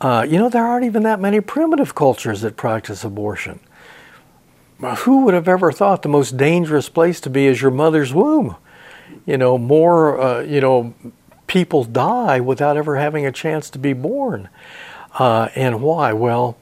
Uh, 0.01 0.27
you 0.29 0.37
know, 0.37 0.49
there 0.49 0.67
aren't 0.67 0.85
even 0.85 1.05
that 1.05 1.21
many 1.21 1.41
primitive 1.41 1.95
cultures 1.95 2.41
that 2.41 2.57
practice 2.57 3.05
abortion. 3.05 3.61
Who 4.81 5.25
would 5.25 5.35
have 5.35 5.47
ever 5.47 5.71
thought 5.71 6.03
the 6.03 6.09
most 6.09 6.37
dangerous 6.37 6.89
place 6.89 7.21
to 7.21 7.31
be 7.31 7.47
is 7.47 7.63
your 7.63 7.71
mother's 7.71 8.13
womb? 8.13 8.57
You 9.27 9.39
know, 9.39 9.57
more, 9.57 10.21
uh, 10.21 10.41
you 10.41 10.61
know, 10.61 10.93
people 11.47 11.85
die 11.85 12.41
without 12.41 12.77
ever 12.77 12.97
having 12.97 13.25
a 13.27 13.33
chance 13.33 13.71
to 13.71 13.79
be 13.79 13.93
born. 13.93 14.49
Uh, 15.21 15.51
and 15.55 15.81
why? 15.81 16.13
Well, 16.13 16.57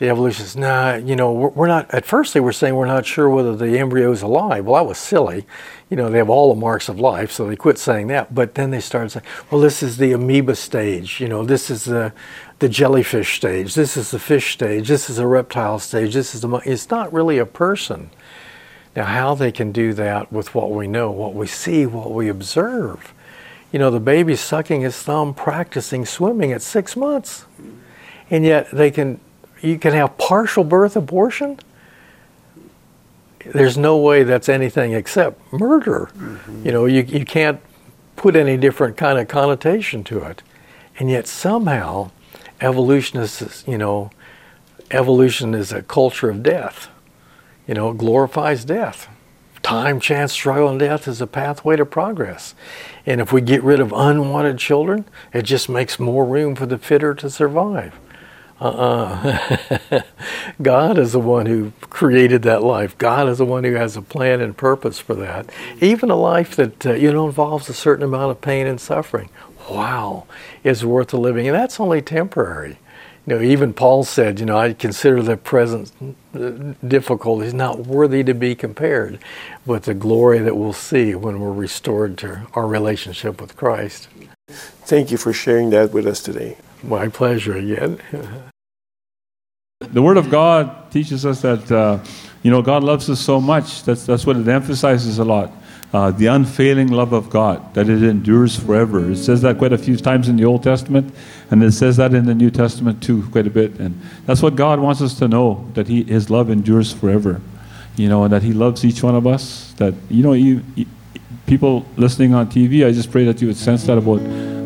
the 0.00 0.08
evolutionists, 0.08 0.56
nah, 0.56 0.94
you 0.94 1.14
know, 1.14 1.30
we're, 1.30 1.48
we're, 1.50 1.66
not, 1.66 1.92
at 1.92 2.06
first 2.06 2.32
they 2.32 2.40
were 2.40 2.54
saying 2.54 2.74
we're 2.74 2.86
not 2.86 3.04
sure 3.04 3.28
whether 3.28 3.54
the 3.54 3.78
embryo 3.78 4.10
is 4.10 4.22
alive. 4.22 4.64
Well, 4.64 4.82
that 4.82 4.88
was 4.88 4.96
silly. 4.96 5.44
You 5.90 5.98
know, 5.98 6.08
they 6.08 6.16
have 6.16 6.30
all 6.30 6.54
the 6.54 6.58
marks 6.58 6.88
of 6.88 6.98
life, 6.98 7.30
so 7.30 7.46
they 7.46 7.54
quit 7.54 7.76
saying 7.76 8.06
that. 8.06 8.34
But 8.34 8.54
then 8.54 8.70
they 8.70 8.80
started 8.80 9.10
saying, 9.10 9.26
well, 9.50 9.60
this 9.60 9.82
is 9.82 9.98
the 9.98 10.12
amoeba 10.12 10.56
stage. 10.56 11.20
You 11.20 11.28
know, 11.28 11.44
this 11.44 11.68
is 11.68 11.84
the, 11.84 12.14
the 12.60 12.68
jellyfish 12.70 13.36
stage. 13.36 13.74
This 13.74 13.98
is 13.98 14.10
the 14.10 14.18
fish 14.18 14.54
stage. 14.54 14.88
This 14.88 15.10
is 15.10 15.18
a 15.18 15.26
reptile 15.26 15.78
stage. 15.78 16.14
This 16.14 16.34
is 16.34 16.40
the, 16.40 16.48
it's 16.64 16.88
not 16.88 17.12
really 17.12 17.36
a 17.36 17.44
person. 17.44 18.08
Now, 18.96 19.04
how 19.04 19.34
they 19.34 19.52
can 19.52 19.70
do 19.70 19.92
that 19.92 20.32
with 20.32 20.54
what 20.54 20.70
we 20.70 20.86
know, 20.86 21.10
what 21.10 21.34
we 21.34 21.46
see, 21.46 21.84
what 21.84 22.10
we 22.10 22.30
observe. 22.30 23.12
You 23.70 23.78
know, 23.78 23.90
the 23.90 24.00
baby's 24.00 24.40
sucking 24.40 24.80
his 24.80 24.96
thumb, 24.96 25.34
practicing 25.34 26.06
swimming 26.06 26.52
at 26.52 26.62
six 26.62 26.96
months. 26.96 27.44
And 28.30 28.46
yet 28.46 28.70
they 28.70 28.90
can 28.90 29.20
you 29.60 29.78
can 29.78 29.92
have 29.92 30.16
partial 30.18 30.64
birth 30.64 30.96
abortion. 30.96 31.58
There's 33.44 33.76
no 33.76 33.96
way 33.96 34.22
that's 34.22 34.48
anything 34.48 34.92
except 34.92 35.52
murder. 35.52 36.10
Mm-hmm. 36.14 36.66
You 36.66 36.72
know, 36.72 36.84
you, 36.86 37.02
you 37.02 37.24
can't 37.24 37.60
put 38.16 38.36
any 38.36 38.56
different 38.56 38.96
kind 38.96 39.18
of 39.18 39.28
connotation 39.28 40.04
to 40.04 40.22
it. 40.24 40.42
And 40.98 41.10
yet 41.10 41.26
somehow 41.26 42.10
evolutionists, 42.60 43.64
you 43.66 43.78
know, 43.78 44.10
evolution 44.90 45.54
is 45.54 45.72
a 45.72 45.82
culture 45.82 46.28
of 46.28 46.42
death. 46.42 46.88
You 47.66 47.74
know, 47.74 47.90
it 47.90 47.98
glorifies 47.98 48.64
death. 48.64 49.08
Time, 49.62 50.00
chance, 50.00 50.32
struggle, 50.32 50.68
and 50.68 50.78
death 50.78 51.06
is 51.06 51.20
a 51.20 51.26
pathway 51.26 51.76
to 51.76 51.86
progress. 51.86 52.54
And 53.06 53.20
if 53.20 53.32
we 53.32 53.40
get 53.40 53.62
rid 53.62 53.80
of 53.80 53.92
unwanted 53.92 54.58
children, 54.58 55.04
it 55.32 55.42
just 55.42 55.68
makes 55.68 55.98
more 55.98 56.24
room 56.24 56.54
for 56.54 56.66
the 56.66 56.78
fitter 56.78 57.14
to 57.14 57.30
survive. 57.30 57.94
Uh-uh. 58.60 60.02
God 60.62 60.98
is 60.98 61.12
the 61.12 61.20
one 61.20 61.46
who 61.46 61.72
created 61.80 62.42
that 62.42 62.62
life. 62.62 62.96
God 62.98 63.28
is 63.28 63.38
the 63.38 63.46
one 63.46 63.64
who 63.64 63.74
has 63.74 63.96
a 63.96 64.02
plan 64.02 64.40
and 64.40 64.54
purpose 64.56 64.98
for 64.98 65.14
that. 65.14 65.48
Even 65.80 66.10
a 66.10 66.16
life 66.16 66.56
that 66.56 66.86
uh, 66.86 66.92
you 66.92 67.12
know 67.12 67.26
involves 67.26 67.68
a 67.70 67.74
certain 67.74 68.04
amount 68.04 68.30
of 68.30 68.40
pain 68.40 68.66
and 68.66 68.80
suffering. 68.80 69.30
Wow, 69.70 70.26
is 70.62 70.84
worth 70.84 71.08
the 71.08 71.18
living, 71.18 71.48
and 71.48 71.56
that's 71.56 71.80
only 71.80 72.02
temporary. 72.02 72.78
You 73.26 73.36
know, 73.36 73.42
even 73.42 73.72
Paul 73.72 74.04
said, 74.04 74.40
you 74.40 74.46
know, 74.46 74.58
I 74.58 74.72
consider 74.72 75.22
the 75.22 75.36
present 75.36 75.92
uh, 76.34 76.74
difficulties 76.86 77.54
not 77.54 77.86
worthy 77.86 78.24
to 78.24 78.34
be 78.34 78.54
compared 78.54 79.18
with 79.64 79.84
the 79.84 79.94
glory 79.94 80.38
that 80.40 80.56
we'll 80.56 80.72
see 80.72 81.14
when 81.14 81.38
we're 81.38 81.52
restored 81.52 82.18
to 82.18 82.46
our 82.54 82.66
relationship 82.66 83.40
with 83.40 83.56
Christ. 83.56 84.08
Thank 84.48 85.10
you 85.10 85.18
for 85.18 85.32
sharing 85.32 85.70
that 85.70 85.92
with 85.92 86.06
us 86.06 86.22
today. 86.22 86.56
My 86.82 87.08
pleasure 87.08 87.56
again. 87.56 88.00
the 89.80 90.02
Word 90.02 90.18
of 90.18 90.28
God 90.28 90.90
teaches 90.90 91.24
us 91.24 91.40
that, 91.40 91.72
uh, 91.72 91.98
you 92.42 92.50
know, 92.50 92.60
God 92.60 92.84
loves 92.84 93.08
us 93.08 93.18
so 93.18 93.40
much. 93.40 93.82
That's, 93.82 94.04
that's 94.04 94.26
what 94.26 94.36
it 94.36 94.46
emphasizes 94.46 95.18
a 95.18 95.24
lot. 95.24 95.50
Uh, 95.90 96.10
the 96.10 96.26
unfailing 96.26 96.88
love 96.88 97.14
of 97.14 97.30
God, 97.30 97.72
that 97.72 97.88
it 97.88 98.02
endures 98.02 98.56
forever. 98.56 99.10
It 99.10 99.16
says 99.16 99.40
that 99.40 99.56
quite 99.56 99.72
a 99.72 99.78
few 99.78 99.96
times 99.96 100.28
in 100.28 100.36
the 100.36 100.44
Old 100.44 100.62
Testament, 100.62 101.14
and 101.50 101.64
it 101.64 101.72
says 101.72 101.96
that 101.96 102.12
in 102.12 102.26
the 102.26 102.34
New 102.34 102.50
Testament 102.50 103.02
too, 103.02 103.26
quite 103.30 103.46
a 103.46 103.50
bit. 103.50 103.80
And 103.80 103.98
that's 104.26 104.42
what 104.42 104.54
God 104.54 104.80
wants 104.80 105.00
us 105.00 105.14
to 105.18 105.26
know 105.26 105.66
that 105.72 105.88
he, 105.88 106.04
His 106.04 106.28
love 106.28 106.50
endures 106.50 106.92
forever. 106.92 107.40
You 107.96 108.10
know, 108.10 108.24
and 108.24 108.32
that 108.34 108.42
He 108.42 108.52
loves 108.52 108.84
each 108.84 109.02
one 109.02 109.14
of 109.14 109.26
us. 109.26 109.72
That, 109.78 109.94
you 110.10 110.22
know, 110.22 110.34
you, 110.34 110.62
you 110.74 110.84
people 111.46 111.86
listening 111.96 112.34
on 112.34 112.48
TV, 112.48 112.86
I 112.86 112.92
just 112.92 113.10
pray 113.10 113.24
that 113.24 113.40
you 113.40 113.48
would 113.48 113.56
sense 113.56 113.84
that 113.84 113.96
about 113.96 114.20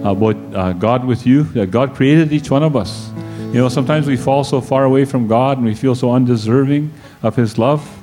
about 0.05 0.37
uh, 0.55 0.73
God 0.75 1.07
with 1.07 1.25
you, 1.27 1.45
that 1.55 1.71
God 1.71 1.95
created 1.95 2.33
each 2.33 2.51
one 2.51 2.63
of 2.63 2.77
us. 2.77 3.14
You 3.55 3.61
know, 3.61 3.69
sometimes 3.69 4.09
we 4.09 4.17
fall 4.17 4.43
so 4.43 4.61
far 4.61 4.83
away 4.83 5.05
from 5.05 5.29
God 5.29 5.59
and 5.59 5.65
we 5.65 5.77
feel 5.77 5.95
so 5.95 6.11
undeserving 6.11 6.93
of 7.23 7.37
His 7.37 7.57
love. 7.57 8.03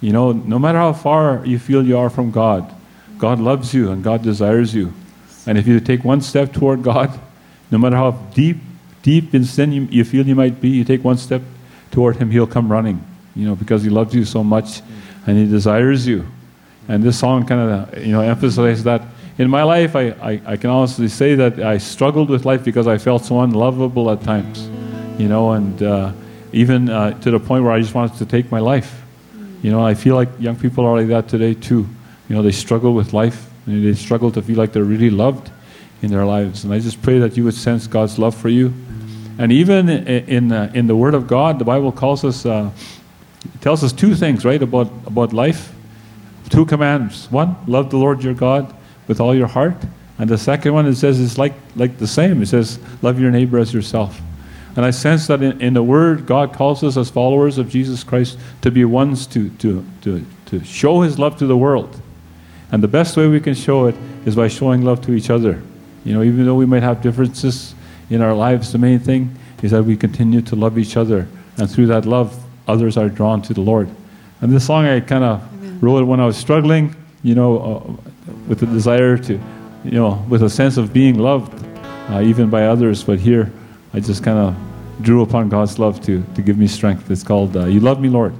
You 0.00 0.12
know, 0.12 0.30
no 0.30 0.60
matter 0.60 0.78
how 0.78 0.92
far 0.92 1.44
you 1.44 1.58
feel 1.58 1.84
you 1.84 1.98
are 1.98 2.08
from 2.08 2.30
God, 2.30 2.72
God 3.18 3.40
loves 3.40 3.74
you 3.74 3.90
and 3.90 4.04
God 4.04 4.22
desires 4.22 4.72
you. 4.72 4.94
And 5.44 5.58
if 5.58 5.66
you 5.66 5.80
take 5.80 6.04
one 6.04 6.20
step 6.20 6.52
toward 6.52 6.84
God, 6.84 7.18
no 7.72 7.78
matter 7.78 7.96
how 7.96 8.12
deep, 8.32 8.58
deep 9.02 9.34
in 9.34 9.44
sin 9.44 9.72
you, 9.72 9.88
you 9.90 10.04
feel 10.04 10.24
you 10.24 10.36
might 10.36 10.60
be, 10.60 10.68
you 10.68 10.84
take 10.84 11.02
one 11.02 11.18
step 11.18 11.42
toward 11.90 12.18
Him, 12.18 12.30
He'll 12.30 12.46
come 12.46 12.70
running, 12.70 13.04
you 13.34 13.44
know, 13.44 13.56
because 13.56 13.82
He 13.82 13.90
loves 13.90 14.14
you 14.14 14.24
so 14.24 14.44
much 14.44 14.82
and 15.26 15.36
He 15.36 15.48
desires 15.48 16.06
you. 16.06 16.28
And 16.86 17.02
this 17.02 17.18
song 17.18 17.44
kind 17.44 17.60
of, 17.60 17.98
you 18.06 18.12
know, 18.12 18.20
emphasizes 18.20 18.84
that. 18.84 19.02
In 19.36 19.50
my 19.50 19.64
life, 19.64 19.96
I, 19.96 20.10
I, 20.10 20.40
I 20.46 20.56
can 20.56 20.70
honestly 20.70 21.08
say 21.08 21.34
that 21.34 21.58
I 21.58 21.78
struggled 21.78 22.30
with 22.30 22.44
life 22.44 22.62
because 22.62 22.86
I 22.86 22.98
felt 22.98 23.24
so 23.24 23.40
unlovable 23.40 24.08
at 24.08 24.22
times, 24.22 24.68
you 25.18 25.28
know, 25.28 25.52
and 25.52 25.82
uh, 25.82 26.12
even 26.52 26.88
uh, 26.88 27.18
to 27.20 27.30
the 27.30 27.40
point 27.40 27.64
where 27.64 27.72
I 27.72 27.80
just 27.80 27.94
wanted 27.94 28.18
to 28.18 28.26
take 28.26 28.50
my 28.50 28.60
life. 28.60 29.02
You 29.62 29.70
know, 29.70 29.84
I 29.84 29.94
feel 29.94 30.16
like 30.16 30.28
young 30.38 30.56
people 30.56 30.84
are 30.84 30.96
like 30.98 31.08
that 31.08 31.28
today 31.28 31.54
too. 31.54 31.88
You 32.28 32.36
know, 32.36 32.42
they 32.42 32.52
struggle 32.52 32.94
with 32.94 33.12
life 33.12 33.50
and 33.66 33.84
they 33.84 33.94
struggle 33.94 34.30
to 34.32 34.42
feel 34.42 34.56
like 34.56 34.72
they're 34.72 34.84
really 34.84 35.10
loved 35.10 35.50
in 36.02 36.10
their 36.10 36.24
lives. 36.24 36.64
And 36.64 36.74
I 36.74 36.80
just 36.80 37.00
pray 37.00 37.18
that 37.20 37.36
you 37.36 37.44
would 37.44 37.54
sense 37.54 37.86
God's 37.86 38.18
love 38.18 38.34
for 38.34 38.48
you. 38.48 38.72
And 39.38 39.52
even 39.52 39.88
in, 39.88 40.06
in, 40.28 40.52
uh, 40.52 40.70
in 40.74 40.86
the 40.88 40.96
Word 40.96 41.14
of 41.14 41.26
God, 41.26 41.58
the 41.58 41.64
Bible 41.64 41.92
calls 41.92 42.24
us, 42.24 42.44
uh, 42.44 42.70
tells 43.60 43.84
us 43.84 43.92
two 43.92 44.14
things, 44.14 44.44
right, 44.44 44.62
about, 44.62 44.90
about 45.06 45.32
life. 45.32 45.72
Two 46.50 46.66
commands. 46.66 47.30
One, 47.30 47.56
love 47.66 47.90
the 47.90 47.96
Lord 47.96 48.22
your 48.22 48.34
God 48.34 48.74
with 49.08 49.20
all 49.20 49.34
your 49.34 49.46
heart. 49.46 49.76
And 50.18 50.28
the 50.28 50.36
second 50.36 50.74
one, 50.74 50.86
it 50.86 50.96
says, 50.96 51.20
it's 51.20 51.38
like, 51.38 51.54
like 51.76 51.98
the 51.98 52.06
same. 52.06 52.42
It 52.42 52.46
says, 52.46 52.78
love 53.00 53.18
your 53.20 53.30
neighbor 53.30 53.58
as 53.58 53.72
yourself. 53.72 54.20
And 54.74 54.84
I 54.86 54.90
sense 54.90 55.26
that 55.26 55.42
in, 55.42 55.60
in 55.60 55.74
the 55.74 55.82
Word, 55.82 56.26
God 56.26 56.54
calls 56.54 56.82
us 56.82 56.96
as 56.96 57.10
followers 57.10 57.58
of 57.58 57.68
Jesus 57.68 58.02
Christ 58.02 58.38
to 58.62 58.70
be 58.70 58.84
ones 58.84 59.26
to, 59.28 59.50
to, 59.50 59.84
to, 60.02 60.24
to 60.46 60.64
show 60.64 61.02
His 61.02 61.18
love 61.18 61.36
to 61.38 61.46
the 61.46 61.56
world. 61.56 62.00
And 62.70 62.82
the 62.82 62.88
best 62.88 63.16
way 63.16 63.28
we 63.28 63.40
can 63.40 63.54
show 63.54 63.86
it 63.86 63.94
is 64.24 64.34
by 64.34 64.48
showing 64.48 64.82
love 64.82 65.02
to 65.02 65.12
each 65.12 65.28
other. 65.28 65.62
You 66.04 66.14
know, 66.14 66.22
even 66.22 66.46
though 66.46 66.54
we 66.54 66.66
might 66.66 66.82
have 66.82 67.02
differences 67.02 67.74
in 68.08 68.22
our 68.22 68.34
lives, 68.34 68.72
the 68.72 68.78
main 68.78 68.98
thing 68.98 69.36
is 69.62 69.70
that 69.72 69.82
we 69.82 69.96
continue 69.96 70.40
to 70.42 70.56
love 70.56 70.78
each 70.78 70.96
other. 70.96 71.28
And 71.58 71.70
through 71.70 71.86
that 71.88 72.06
love, 72.06 72.42
others 72.66 72.96
are 72.96 73.08
drawn 73.08 73.42
to 73.42 73.54
the 73.54 73.60
Lord. 73.60 73.88
And 74.40 74.50
this 74.50 74.66
song, 74.66 74.86
I 74.86 75.00
kind 75.00 75.22
of 75.22 75.82
wrote 75.82 76.00
it 76.00 76.04
when 76.04 76.18
I 76.18 76.26
was 76.26 76.36
struggling, 76.36 76.96
you 77.22 77.34
know, 77.34 77.58
uh, 77.58 78.10
with 78.48 78.60
the 78.60 78.66
desire 78.66 79.18
to, 79.18 79.34
you 79.84 79.90
know, 79.90 80.24
with 80.28 80.42
a 80.42 80.50
sense 80.50 80.78
of 80.78 80.92
being 80.92 81.18
loved, 81.18 81.52
uh, 82.10 82.22
even 82.22 82.48
by 82.50 82.64
others. 82.64 83.04
But 83.04 83.20
here, 83.20 83.52
I 83.94 84.00
just 84.00 84.22
kind 84.24 84.38
of 84.38 84.56
drew 85.02 85.22
upon 85.22 85.48
God's 85.48 85.78
love 85.78 86.00
to, 86.06 86.24
to 86.34 86.42
give 86.42 86.56
me 86.56 86.66
strength. 86.66 87.10
It's 87.10 87.22
called 87.22 87.56
uh, 87.56 87.66
You 87.66 87.80
Love 87.80 88.00
Me, 88.00 88.08
Lord. 88.08 88.34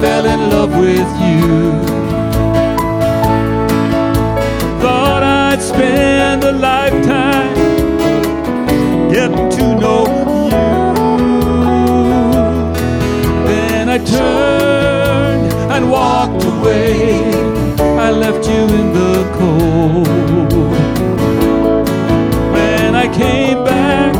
Fell 0.00 0.26
in 0.26 0.50
love 0.50 0.72
with 0.78 1.10
you. 1.26 1.72
Thought 4.82 5.22
I'd 5.22 5.62
spend 5.62 6.44
a 6.44 6.52
lifetime 6.52 7.54
getting 9.10 9.48
to 9.56 9.74
know 9.82 10.04
you. 10.26 10.50
Then 13.48 13.88
I 13.88 13.98
turned 13.98 15.52
and 15.74 15.90
walked 15.90 16.44
away. 16.44 17.30
I 18.06 18.10
left 18.10 18.46
you 18.46 18.62
in 18.80 18.92
the 19.00 19.14
cold. 19.38 20.52
When 22.52 22.94
I 22.94 23.06
came 23.22 23.64
back, 23.64 24.14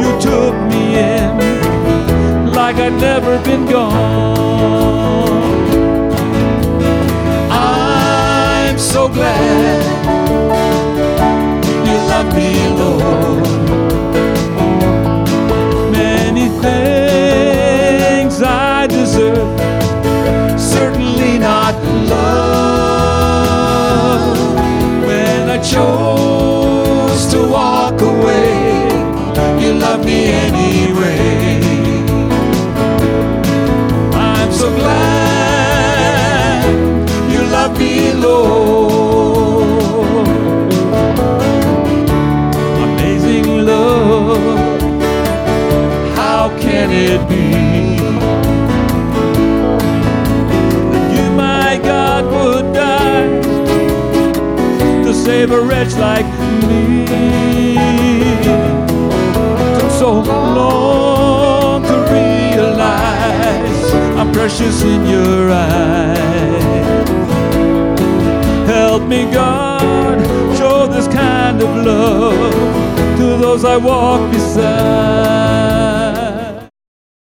you 0.00 0.10
took 0.20 0.54
me 0.72 0.82
in 1.12 1.38
like 2.52 2.76
I'd 2.76 3.00
never 3.00 3.42
been 3.42 3.66
gone. 3.66 4.77
So 8.88 9.06
glad 9.06 10.17
wretch 55.68 55.94
like 55.96 56.26
me. 56.66 57.04
Took 59.78 59.90
so 59.90 60.10
long 60.22 61.82
to 61.82 61.96
realize 62.10 63.92
I'm 64.18 64.32
precious 64.32 64.82
in 64.82 65.06
your 65.06 65.52
eyes. 65.52 67.08
Help 68.66 69.02
me, 69.06 69.30
God, 69.30 70.18
show 70.56 70.86
this 70.86 71.06
kind 71.06 71.60
of 71.60 71.70
love 71.84 72.54
to 73.18 73.36
those 73.36 73.64
I 73.64 73.76
walk 73.76 74.30
beside. 74.32 76.07